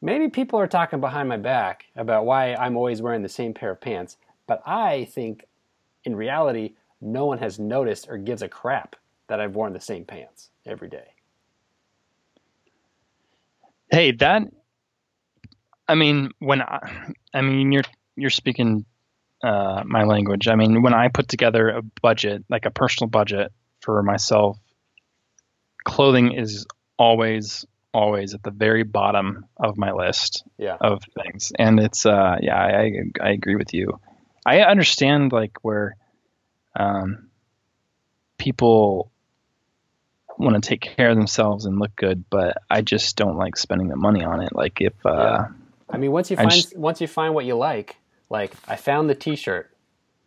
[0.00, 3.70] maybe people are talking behind my back about why I'm always wearing the same pair
[3.70, 4.16] of pants.
[4.46, 5.44] But I think,
[6.04, 8.96] in reality, no one has noticed or gives a crap
[9.28, 11.08] that I've worn the same pants every day.
[13.90, 14.42] Hey, that.
[15.88, 17.84] I mean, when I, I mean, you're
[18.16, 18.84] you're speaking
[19.42, 20.48] uh, my language.
[20.48, 24.58] I mean, when I put together a budget, like a personal budget for myself,
[25.84, 26.66] clothing is
[26.98, 27.64] always
[27.94, 30.76] always at the very bottom of my list Yeah.
[30.80, 33.98] of things and it's uh yeah I, I agree with you
[34.44, 35.96] i understand like where
[36.78, 37.28] um
[38.38, 39.10] people
[40.38, 43.88] want to take care of themselves and look good but i just don't like spending
[43.88, 45.44] the money on it like if uh
[45.88, 47.94] I mean, once you I find just- once you find what you like,
[48.28, 49.70] like I found the T-shirt.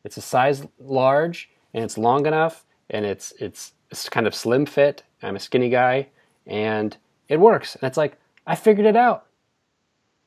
[0.05, 4.65] It's a size large and it's long enough and it's it's it's kind of slim
[4.65, 5.03] fit.
[5.21, 6.07] I'm a skinny guy
[6.47, 6.95] and
[7.29, 7.75] it works.
[7.75, 9.25] And it's like I figured it out.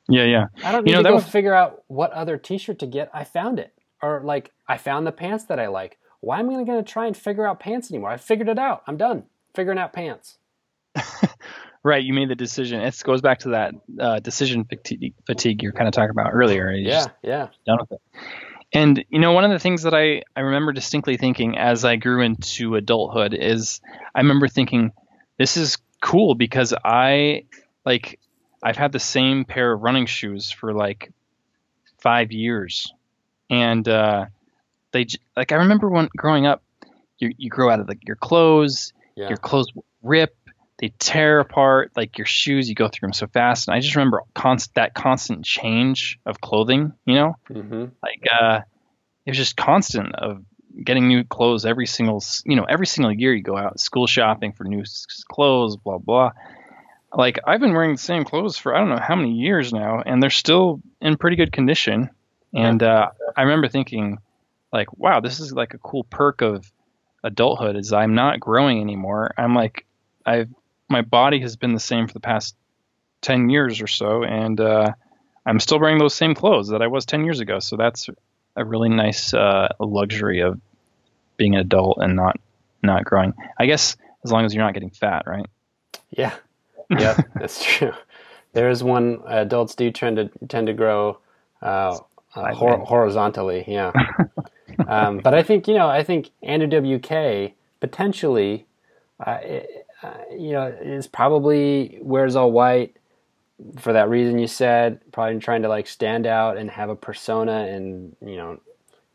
[0.08, 2.78] yeah yeah I don't You need know, to go was- figure out what other T-shirt
[2.80, 3.10] to get.
[3.12, 3.72] I found it,
[4.02, 5.98] or like I found the pants that I like.
[6.20, 8.10] Why am I going to try and figure out pants anymore?
[8.10, 8.82] I figured it out.
[8.86, 9.24] I'm done
[9.54, 10.38] figuring out pants.
[11.82, 15.72] right you made the decision it goes back to that uh decision fatigue, fatigue you're
[15.72, 17.48] kind of talking about earlier You Yeah, yeah.
[17.66, 18.00] done with it.
[18.74, 21.96] And you know, one of the things that I I remember distinctly thinking as I
[21.96, 23.80] grew into adulthood is
[24.14, 24.92] I remember thinking
[25.38, 27.44] this is cool because I
[27.86, 28.18] like
[28.62, 31.10] I've had the same pair of running shoes for like
[32.00, 32.92] 5 years.
[33.48, 34.26] And uh
[34.92, 36.62] they like I remember when growing up
[37.18, 39.28] you you grow out of like your clothes, Yeah.
[39.28, 39.68] your clothes
[40.02, 40.36] rip,
[40.78, 43.94] they tear apart like your shoes you go through them so fast and I just
[43.96, 47.36] remember const- that constant change of clothing, you know?
[47.48, 48.60] hmm like uh
[49.24, 50.42] it was just constant of
[50.82, 54.52] getting new clothes every single you know every single year you go out school shopping
[54.52, 54.84] for new
[55.28, 56.30] clothes blah blah.
[57.14, 60.02] Like i've been wearing the same clothes for i don't know how many years now
[60.04, 62.10] and they're still in pretty good condition.
[62.54, 64.18] And uh i remember thinking
[64.72, 66.70] like wow this is like a cool perk of
[67.22, 69.34] adulthood is i'm not growing anymore.
[69.36, 69.86] I'm like
[70.24, 70.48] i've
[70.88, 72.54] my body has been the same for the past
[73.22, 74.92] 10 years or so and uh
[75.44, 77.58] I'm still wearing those same clothes that I was 10 years ago.
[77.58, 78.08] So that's
[78.56, 80.60] a really nice uh, luxury of
[81.36, 82.36] being an adult and not
[82.82, 83.34] not growing.
[83.58, 85.46] I guess as long as you're not getting fat, right?
[86.10, 86.34] Yeah,
[86.90, 87.92] yeah, that's true.
[88.52, 91.18] There is one adults do tend to tend to grow
[91.62, 91.98] uh,
[92.34, 93.64] uh, hor- horizontally.
[93.66, 93.92] Yeah,
[94.86, 98.66] um, but I think you know I think Andrew WK potentially,
[99.24, 102.96] uh, it- uh, you know, is probably wears all white
[103.78, 105.00] for that reason you said.
[105.12, 108.60] Probably trying to like stand out and have a persona and you know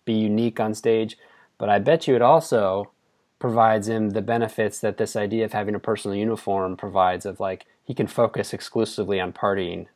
[0.05, 1.17] be unique on stage.
[1.57, 2.91] But I bet you it also
[3.39, 7.65] provides him the benefits that this idea of having a personal uniform provides of like
[7.83, 9.87] he can focus exclusively on partying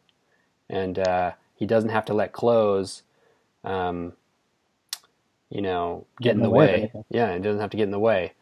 [0.69, 3.01] and uh, he doesn't have to let clothes
[3.63, 4.13] um,
[5.49, 8.33] you know get, in the way, yeah it doesn't have to get in the way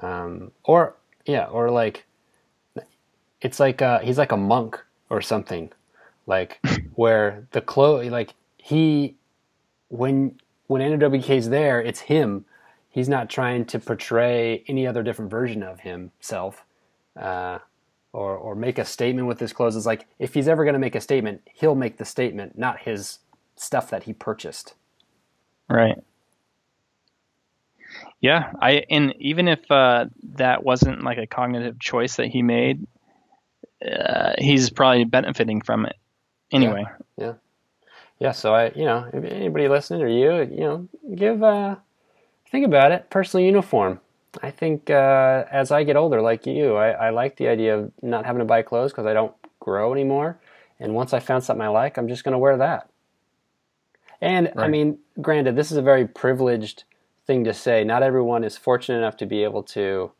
[0.00, 0.94] um, or
[1.26, 2.04] yeah or like
[3.40, 5.70] it's like uh, he's like a monk or something
[6.26, 6.60] like
[6.94, 9.16] where the clothes like he
[9.88, 12.44] when when Andrew WK's there it's him
[12.90, 16.64] he's not trying to portray any other different version of himself.
[17.20, 17.58] Uh,
[18.14, 19.76] or or make a statement with his clothes.
[19.76, 22.78] It's like if he's ever going to make a statement, he'll make the statement, not
[22.80, 23.18] his
[23.56, 24.74] stuff that he purchased.
[25.68, 25.98] Right.
[28.20, 32.86] Yeah, I and even if uh, that wasn't like a cognitive choice that he made,
[33.82, 35.96] uh, he's probably benefiting from it
[36.52, 36.84] anyway.
[37.16, 37.26] Yeah.
[37.26, 37.32] yeah.
[38.18, 38.32] yeah.
[38.32, 41.76] So I, you know, if anybody listening or you, you know, give uh,
[42.50, 43.10] think about it.
[43.10, 44.00] Personal uniform.
[44.42, 47.92] I think uh, as I get older, like you, I, I like the idea of
[48.02, 50.38] not having to buy clothes because I don't grow anymore.
[50.80, 52.90] And once I found something I like, I'm just going to wear that.
[54.20, 54.64] And right.
[54.64, 56.84] I mean, granted, this is a very privileged
[57.26, 57.84] thing to say.
[57.84, 60.12] Not everyone is fortunate enough to be able to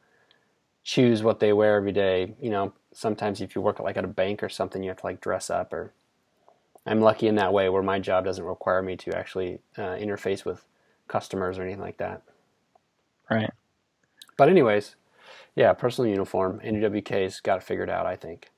[0.82, 2.34] choose what they wear every day.
[2.40, 5.06] You know, sometimes if you work like at a bank or something, you have to
[5.06, 5.72] like dress up.
[5.72, 5.92] Or
[6.86, 10.44] I'm lucky in that way where my job doesn't require me to actually uh, interface
[10.44, 10.64] with
[11.08, 12.22] customers or anything like that.
[13.30, 13.50] Right.
[14.36, 14.96] But anyways,
[15.54, 16.60] yeah, personal uniform.
[16.64, 18.06] Andrew WK's got it figured out.
[18.06, 18.50] I think.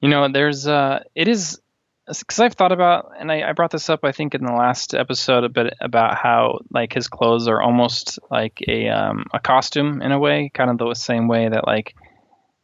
[0.00, 1.60] You know, there's uh, it is
[2.06, 4.92] because I've thought about, and I, I, brought this up, I think, in the last
[4.92, 10.02] episode a bit about how like his clothes are almost like a um, a costume
[10.02, 11.94] in a way, kind of the same way that like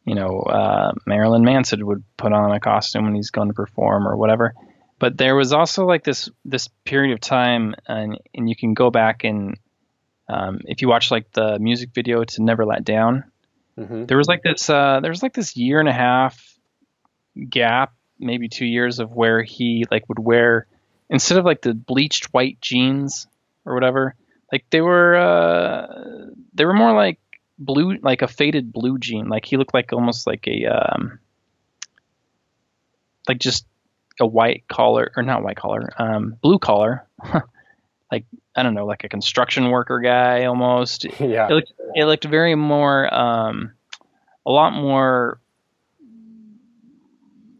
[0.09, 4.07] you know uh, Marilyn Manson would put on a costume when he's going to perform
[4.07, 4.55] or whatever.
[4.97, 8.89] But there was also like this this period of time, and and you can go
[8.89, 9.55] back and
[10.27, 13.23] um, if you watch like the music video to Never Let Down,
[13.77, 14.05] mm-hmm.
[14.05, 16.57] there was like this uh, there was like this year and a half
[17.47, 20.65] gap maybe two years of where he like would wear
[21.07, 23.27] instead of like the bleached white jeans
[23.63, 24.15] or whatever,
[24.51, 27.19] like they were uh, they were more like
[27.59, 29.27] blue, like a faded blue jean.
[29.27, 31.19] Like he looked like almost like a um,
[33.27, 33.65] like just
[34.19, 37.07] a white collar or not white collar, um, blue collar.
[38.11, 41.05] like I don't know, like a construction worker guy almost.
[41.19, 41.47] Yeah.
[41.47, 43.73] It looked, it looked very more, um,
[44.45, 45.39] a lot more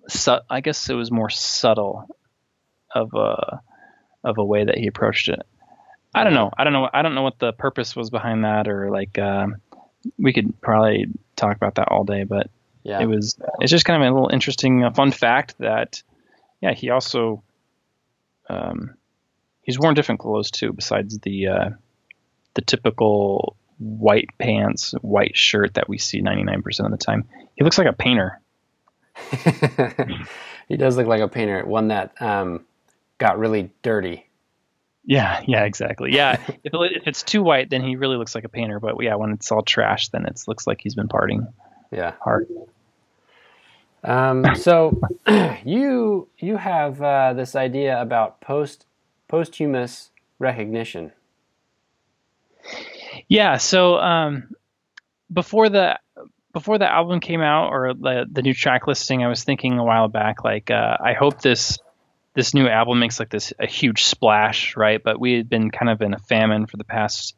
[0.08, 2.08] su- I guess it was more subtle
[2.93, 3.62] of a
[4.24, 5.41] of a way that he approached it.
[6.14, 6.50] I don't know.
[6.58, 6.89] I don't know.
[6.91, 9.58] I don't know what the purpose was behind that, or like um,
[10.18, 12.24] we could probably talk about that all day.
[12.24, 12.50] But
[12.84, 13.02] yeah.
[13.02, 13.38] it was.
[13.60, 16.02] It's just kind of a little interesting, uh, fun fact that
[16.62, 17.43] yeah, he also
[18.50, 18.95] um,
[19.62, 21.70] he's worn different clothes too, besides the uh,
[22.56, 27.28] the typical white pants, white shirt that we see 99% of the time.
[27.56, 28.41] He looks like a painter.
[30.68, 32.66] he does look like a painter, one that um,
[33.18, 34.29] got really dirty.
[35.10, 36.14] Yeah, yeah, exactly.
[36.14, 36.34] Yeah,
[36.64, 38.80] if, it, if it's too white, then he really looks like a painter.
[38.80, 41.51] But yeah, when it's all trash, then it looks like he's been partying.
[41.91, 42.47] Yeah, hard.
[44.03, 45.01] Um, so
[45.66, 48.86] you you have uh, this idea about post
[49.28, 51.12] posthumous recognition.
[53.28, 53.57] Yeah.
[53.57, 54.53] So um,
[55.34, 55.97] before the
[56.53, 59.84] before the album came out or the the new track listing, I was thinking a
[59.84, 61.80] while back, like uh, I hope this
[62.40, 65.04] this new album makes like this a huge splash, right?
[65.04, 67.36] But we had been kind of in a famine for the past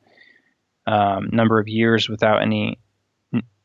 [0.85, 2.77] um, number of years without any,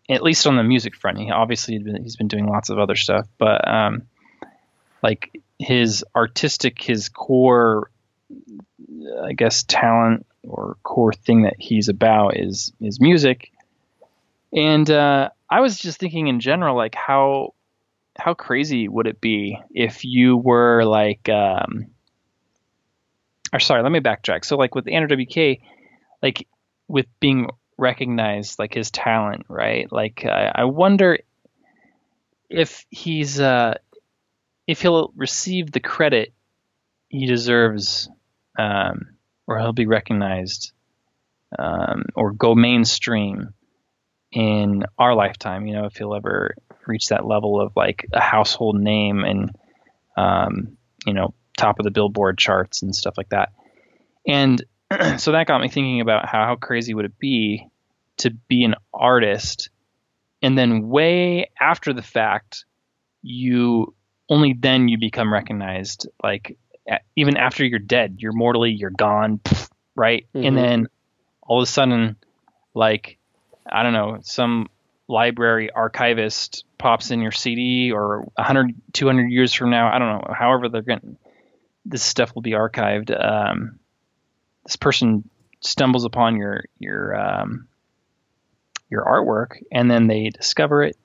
[0.09, 1.19] at least on the music front.
[1.19, 4.05] He obviously been, he's been doing lots of other stuff, but um,
[5.03, 7.91] like his artistic, his core,
[9.23, 13.53] I guess, talent or core thing that he's about is is music.
[14.55, 17.53] And uh, I was just thinking in general, like how
[18.19, 21.87] how crazy would it be if you were like, um,
[23.53, 24.45] or sorry, let me backtrack.
[24.45, 25.61] So like with Andrew WK,
[26.23, 26.47] like
[26.89, 27.49] with being
[27.79, 29.91] recognized, like his talent, right?
[29.91, 31.19] Like I, I wonder
[32.49, 33.75] if he's uh,
[34.67, 36.33] if he'll receive the credit
[37.09, 38.09] he deserves,
[38.59, 40.73] um, or he'll be recognized,
[41.59, 43.55] um, or go mainstream
[44.33, 45.67] in our lifetime.
[45.67, 46.55] You know, if he'll ever
[46.87, 49.51] reach that level of like a household name and
[50.17, 50.77] um,
[51.07, 53.53] you know top of the Billboard charts and stuff like that.
[54.27, 54.63] And
[55.19, 57.67] so that got me thinking about how, how crazy would it be
[58.19, 59.71] to be an artist
[60.43, 62.65] and then way after the fact
[63.23, 63.95] you
[64.29, 66.57] only then you become recognized like
[67.15, 69.41] even after you're dead you're mortally you're gone
[69.95, 70.47] right mm-hmm.
[70.47, 70.89] and then
[71.43, 72.17] all of a sudden
[72.75, 73.19] like
[73.71, 74.69] I don't know, some
[75.09, 80.35] library archivist pops in your CD or 100, 200 years from now, I don't know,
[80.35, 81.17] however they're going
[81.85, 83.15] this stuff will be archived.
[83.17, 83.79] Um,
[84.65, 85.29] this person
[85.61, 87.69] stumbles upon your, your, um,
[88.91, 90.97] your artwork and then they discover it.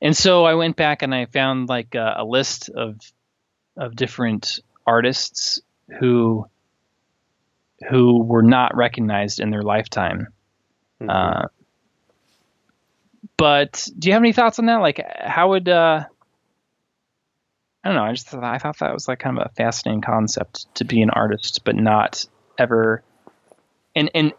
[0.00, 3.00] And so I went back and I found like a, a list of,
[3.76, 5.60] of different artists
[5.98, 6.46] who,
[7.90, 10.28] who were not recognized in their lifetime.
[11.00, 11.10] Mm-hmm.
[11.10, 11.48] Uh,
[13.36, 14.80] but do you have any thoughts on that?
[14.80, 16.04] Like, how would uh,
[17.84, 18.04] I don't know.
[18.04, 21.02] I just thought, I thought that was like kind of a fascinating concept to be
[21.02, 22.24] an artist, but not
[22.58, 23.02] ever.
[23.94, 24.32] And and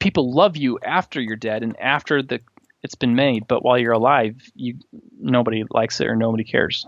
[0.00, 2.40] people love you after you're dead and after the
[2.82, 4.78] it's been made, but while you're alive, you
[5.18, 6.86] nobody likes it or nobody cares.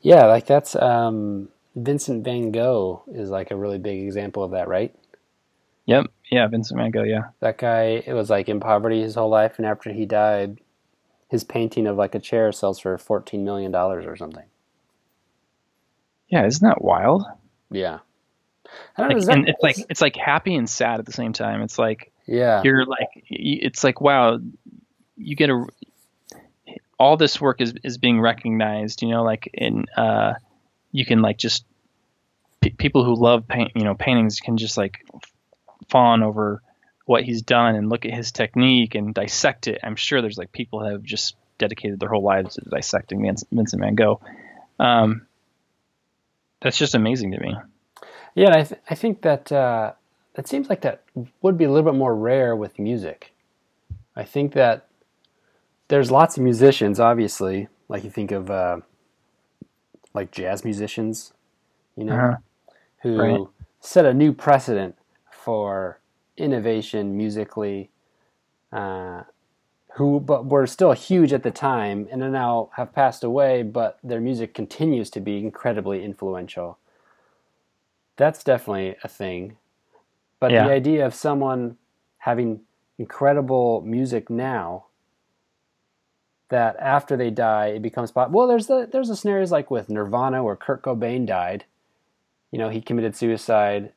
[0.00, 4.66] Yeah, like that's um, Vincent Van Gogh is like a really big example of that,
[4.66, 4.94] right?
[5.86, 6.06] Yep.
[6.32, 7.02] Yeah, Vincent Van Gogh.
[7.02, 7.24] Yeah.
[7.40, 10.60] That guy, it was like in poverty his whole life, and after he died,
[11.28, 14.46] his painting of like a chair sells for fourteen million dollars or something.
[16.28, 17.24] Yeah, isn't that wild?
[17.70, 17.98] Yeah.
[18.96, 21.12] I don't like, know, that, and it's like it's like happy and sad at the
[21.12, 21.60] same time.
[21.60, 24.38] It's like yeah, you're like it's like wow,
[25.18, 25.66] you get a
[26.98, 29.02] all this work is is being recognized.
[29.02, 30.32] You know, like in uh,
[30.92, 31.66] you can like just
[32.78, 35.04] people who love paint, you know, paintings can just like
[35.88, 36.62] fawn over
[37.06, 39.80] what he's done and look at his technique and dissect it.
[39.82, 43.94] I'm sure there's like people have just dedicated their whole lives to dissecting Vincent Van
[43.94, 44.20] Gogh.
[44.78, 45.26] Um,
[46.60, 47.56] that's just amazing to me.
[48.34, 49.92] Yeah, I, th- I think that uh,
[50.34, 51.02] that seems like that
[51.42, 53.32] would be a little bit more rare with music.
[54.16, 54.86] I think that
[55.88, 58.78] there's lots of musicians, obviously, like you think of uh,
[60.14, 61.32] like jazz musicians,
[61.96, 62.36] you know, uh-huh.
[63.02, 63.40] who right.
[63.80, 64.96] set a new precedent
[65.42, 66.00] for
[66.36, 67.90] innovation musically.
[68.72, 69.22] Uh,
[69.94, 74.20] who but were still huge at the time and now have passed away, but their
[74.20, 76.78] music continues to be incredibly influential.
[78.16, 79.58] That's definitely a thing.
[80.40, 80.66] But yeah.
[80.66, 81.76] the idea of someone
[82.18, 82.60] having
[82.98, 84.86] incredible music now
[86.48, 88.30] that after they die it becomes pop.
[88.30, 91.64] Well, there's the there's the scenarios like with Nirvana where Kurt Cobain died.
[92.50, 93.92] You know, he committed suicide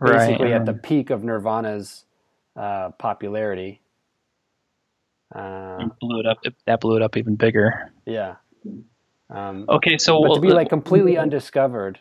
[0.00, 0.60] basically right.
[0.60, 2.04] at the peak of Nirvana's
[2.56, 3.80] uh, popularity
[5.34, 6.38] uh, blew it up.
[6.66, 7.92] That blew it up even bigger.
[8.06, 8.36] Yeah.
[9.30, 11.98] Um, okay, so but to be like completely undiscovered,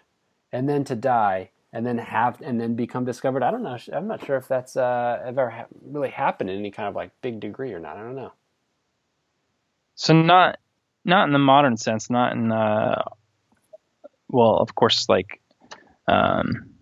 [0.52, 3.42] and then to die, and then have, and then become discovered.
[3.42, 3.78] I don't know.
[3.92, 7.12] I'm not sure if that's uh, ever ha- really happened in any kind of like
[7.22, 7.98] big degree or not.
[7.98, 8.34] I don't know.
[9.96, 10.60] So not,
[11.06, 12.10] not in the modern sense.
[12.10, 12.52] Not in.
[12.52, 13.04] Uh,
[14.30, 15.42] well, of course, like,
[16.08, 16.73] um,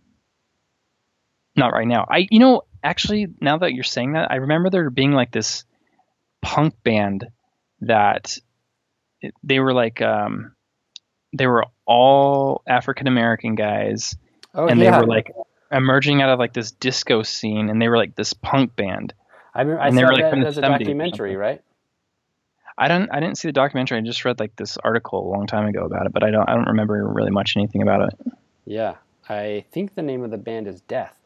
[1.62, 2.06] not right now.
[2.10, 5.64] I, you know, actually, now that you're saying that, I remember there being like this
[6.42, 7.28] punk band
[7.82, 8.38] that
[9.44, 10.56] they were like um,
[11.38, 14.16] they were all African American guys,
[14.56, 14.92] oh, and yeah.
[14.92, 15.32] they were like
[15.72, 19.14] emerging out of like this disco scene, and they were like this punk band.
[19.54, 21.62] I remember I and saw were, like, that as a documentary, right?
[22.78, 24.00] I don't I didn't see the documentary.
[24.00, 26.50] I just read like this article a long time ago about it, but I don't
[26.50, 28.34] I don't remember really much anything about it.
[28.66, 28.96] Yeah,
[29.30, 31.21] I think the name of the band is Death.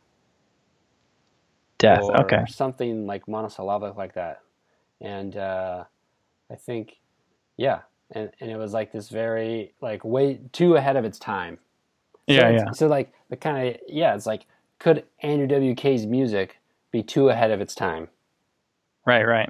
[1.77, 2.03] Death.
[2.03, 2.43] okay.
[2.47, 4.41] Something like monosyllabic like that
[5.01, 5.83] and uh,
[6.51, 6.97] I think,
[7.57, 11.57] yeah, and and it was like this very like way too ahead of its time.
[12.27, 12.71] So yeah, yeah.
[12.71, 14.45] So like the kind of yeah, it's like
[14.79, 16.57] could Andrew WK's music
[16.91, 18.07] be too ahead of its time?
[19.05, 19.49] Right, right.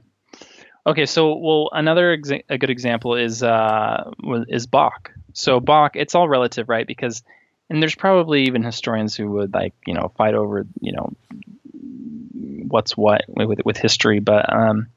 [0.87, 4.11] Okay, so well, another exa- a good example is uh,
[4.49, 5.11] is Bach.
[5.33, 6.85] So Bach, it's all relative, right?
[6.85, 7.23] Because
[7.69, 11.13] and there's probably even historians who would like you know fight over you know
[12.67, 14.87] what's what with with history, but um,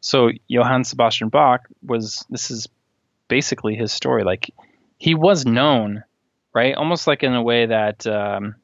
[0.00, 2.68] so Johann Sebastian Bach was this is
[3.28, 4.24] basically his story.
[4.24, 4.50] Like
[4.98, 6.04] he was known,
[6.54, 6.74] right?
[6.74, 8.56] Almost like in a way that um,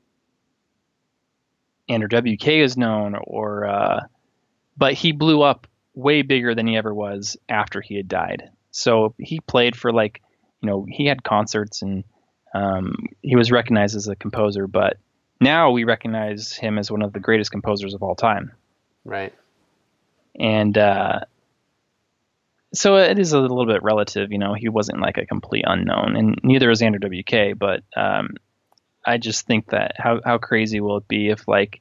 [1.88, 4.00] Andrew WK is known, or uh,
[4.76, 8.50] but he blew up way bigger than he ever was after he had died.
[8.70, 10.20] So he played for like
[10.60, 12.04] you know he had concerts and
[12.54, 14.96] um, he was recognized as a composer, but
[15.40, 18.52] now we recognize him as one of the greatest composers of all time.
[19.04, 19.34] Right
[20.38, 21.20] and uh,
[22.74, 24.30] so it is a little bit relative.
[24.30, 27.58] You know, he wasn't like a complete unknown, and neither is Andrew WK.
[27.58, 28.36] But um,
[29.04, 31.80] I just think that how how crazy will it be if like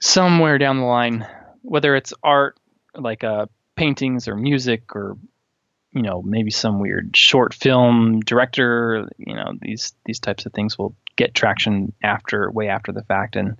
[0.00, 1.26] somewhere down the line,
[1.62, 2.58] whether it's art
[2.94, 5.16] like uh, paintings or music or
[5.92, 10.76] you know maybe some weird short film director, you know these these types of things
[10.78, 13.36] will get traction after way after the fact.
[13.36, 13.56] And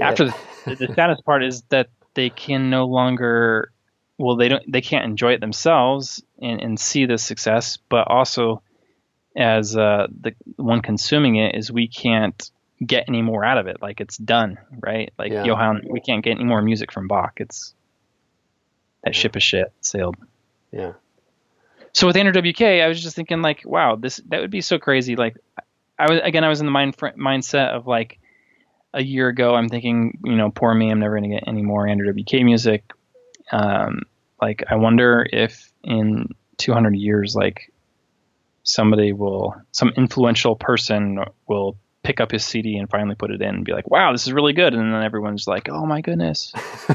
[0.00, 0.34] after the,
[0.66, 3.70] the saddest part is that they can no longer
[4.18, 8.62] well they don't they can't enjoy it themselves and, and see the success but also
[9.36, 12.50] as uh, the one consuming it is we can't
[12.84, 13.80] get any more out of it.
[13.80, 15.12] Like it's done right?
[15.18, 15.44] Like yeah.
[15.44, 17.34] johann we can't get any more music from bach.
[17.36, 17.72] It's
[19.04, 20.16] that ship is shit sailed.
[20.72, 20.94] Yeah.
[21.92, 24.78] So with andrew wk i was just thinking like wow this that would be so
[24.78, 25.14] crazy.
[25.14, 25.36] Like
[25.98, 28.18] i was again i was in the mind mindset of like
[28.94, 31.62] a year ago, I'm thinking, you know, poor me, I'm never going to get any
[31.62, 32.84] more Andrew WK music.
[33.52, 34.02] Um,
[34.40, 36.28] like, I wonder if in
[36.58, 37.72] 200 years, like,
[38.62, 43.48] somebody will, some influential person will pick up his CD and finally put it in
[43.48, 44.74] and be like, wow, this is really good.
[44.74, 46.52] And then everyone's like, oh my goodness.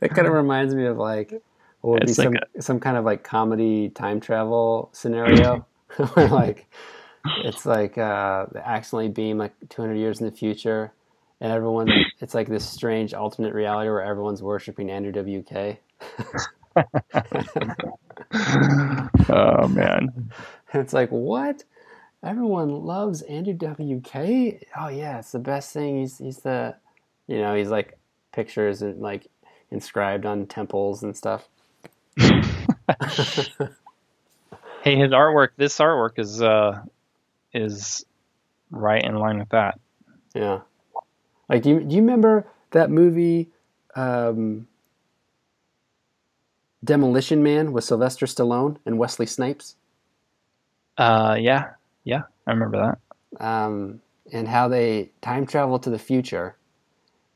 [0.00, 1.32] it kind of reminds me of like,
[1.80, 5.66] what would It's be like some, some kind of like comedy time travel scenario
[6.14, 6.66] where like
[7.44, 10.92] it's like uh, accidentally being like 200 years in the future
[11.40, 11.88] and everyone
[12.20, 15.78] it's like this strange alternate reality where everyone's worshiping Andrew WK.
[19.28, 20.30] oh man.
[20.74, 21.64] it's like what?
[22.22, 24.16] Everyone loves Andrew WK.
[24.78, 26.00] Oh yeah, it's the best thing.
[26.00, 26.74] He's he's the,
[27.26, 27.98] you know, he's like
[28.32, 29.28] pictures and like
[29.70, 31.48] inscribed on temples and stuff.
[34.86, 36.80] Hey, his artwork, this artwork is, uh,
[37.52, 38.04] is
[38.70, 39.78] right in line with that.
[40.34, 40.60] Yeah.
[41.48, 43.50] Like, do you, do you remember that movie,
[43.94, 44.66] um,
[46.84, 49.76] Demolition Man with Sylvester Stallone and Wesley Snipes?
[50.96, 51.70] Uh, yeah,
[52.04, 52.96] yeah, I remember
[53.38, 53.44] that.
[53.44, 54.00] Um,
[54.32, 56.56] and how they time travel to the future.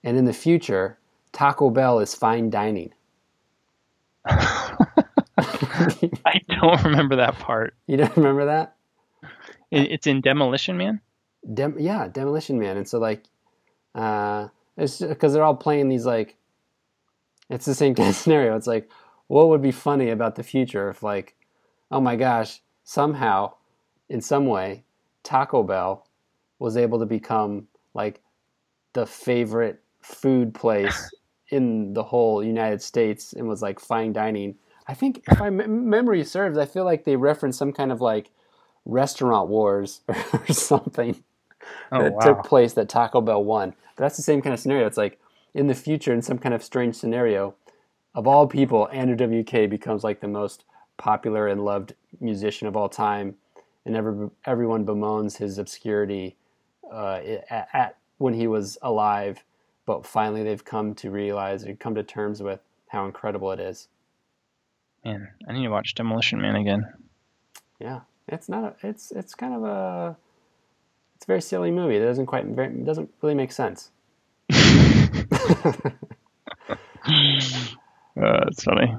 [0.02, 0.98] And in the future,
[1.32, 2.92] Taco Bell is fine dining.
[4.26, 4.76] I
[6.48, 7.74] don't remember that part.
[7.86, 8.76] You don't remember that?
[9.70, 11.00] It, it's in Demolition Man.
[11.54, 12.76] Dem- yeah, Demolition Man.
[12.76, 13.24] And so like,
[13.94, 16.36] uh, it's because they're all playing these like,
[17.48, 18.56] it's the same kind of scenario.
[18.56, 18.90] It's like,
[19.28, 21.36] what would be funny about the future if like,
[21.90, 23.54] oh my gosh, somehow,
[24.08, 24.84] in some way,
[25.22, 26.06] Taco Bell
[26.58, 28.20] was able to become like
[28.92, 31.10] the favorite food place
[31.50, 34.56] in the whole United States and was like fine dining.
[34.86, 38.00] I think if my m- memory serves, I feel like they referenced some kind of
[38.00, 38.30] like
[38.84, 41.22] restaurant wars or something
[41.92, 42.20] Oh that wow.
[42.20, 43.74] took place that Taco Bell won.
[43.96, 44.86] But that's the same kind of scenario.
[44.86, 45.20] It's like
[45.54, 47.54] in the future, in some kind of strange scenario,
[48.14, 50.64] of all people, Andrew WK becomes like the most
[50.96, 53.36] popular and loved musician of all time,
[53.84, 56.36] and every, everyone bemoans his obscurity
[56.90, 57.20] uh,
[57.50, 59.42] at, at when he was alive.
[59.86, 63.88] But finally, they've come to realize and come to terms with how incredible it is.
[65.04, 66.84] Man, I need to watch Demolition Man again.
[67.80, 68.00] Yeah,
[68.30, 68.64] it's not.
[68.64, 70.16] A, it's it's kind of a.
[71.16, 71.96] It's a very silly movie.
[71.96, 72.46] It doesn't quite.
[72.46, 73.90] Very, it doesn't really make sense.
[78.20, 78.94] Uh, it's funny.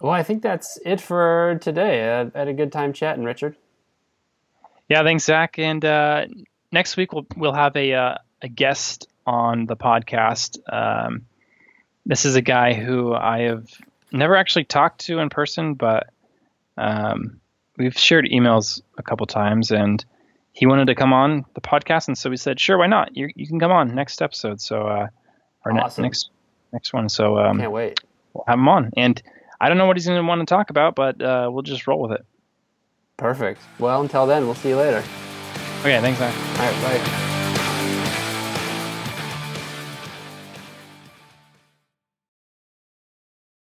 [0.00, 2.28] Well, I think that's it for today.
[2.34, 3.56] I had a good time chatting, Richard.
[4.88, 5.58] Yeah, thanks, Zach.
[5.58, 6.26] And uh,
[6.72, 10.58] next week we'll we'll have a uh, a guest on the podcast.
[10.70, 11.26] Um,
[12.04, 13.68] this is a guy who I have
[14.12, 16.10] never actually talked to in person, but
[16.76, 17.40] um,
[17.76, 20.04] we've shared emails a couple times, and
[20.52, 23.16] he wanted to come on the podcast, and so we said, sure, why not?
[23.16, 24.60] You you can come on next episode.
[24.60, 25.08] So uh,
[25.64, 26.30] or ne- next
[26.72, 27.08] next one.
[27.08, 28.00] So um, Can't wait.
[28.32, 29.20] we'll have him on, and
[29.60, 31.86] I don't know what he's going to want to talk about, but uh, we'll just
[31.86, 32.24] roll with it.
[33.16, 33.60] Perfect.
[33.78, 35.02] Well, until then, we'll see you later.
[35.80, 36.34] Okay, thanks, Zach.
[36.58, 37.30] All right, bye.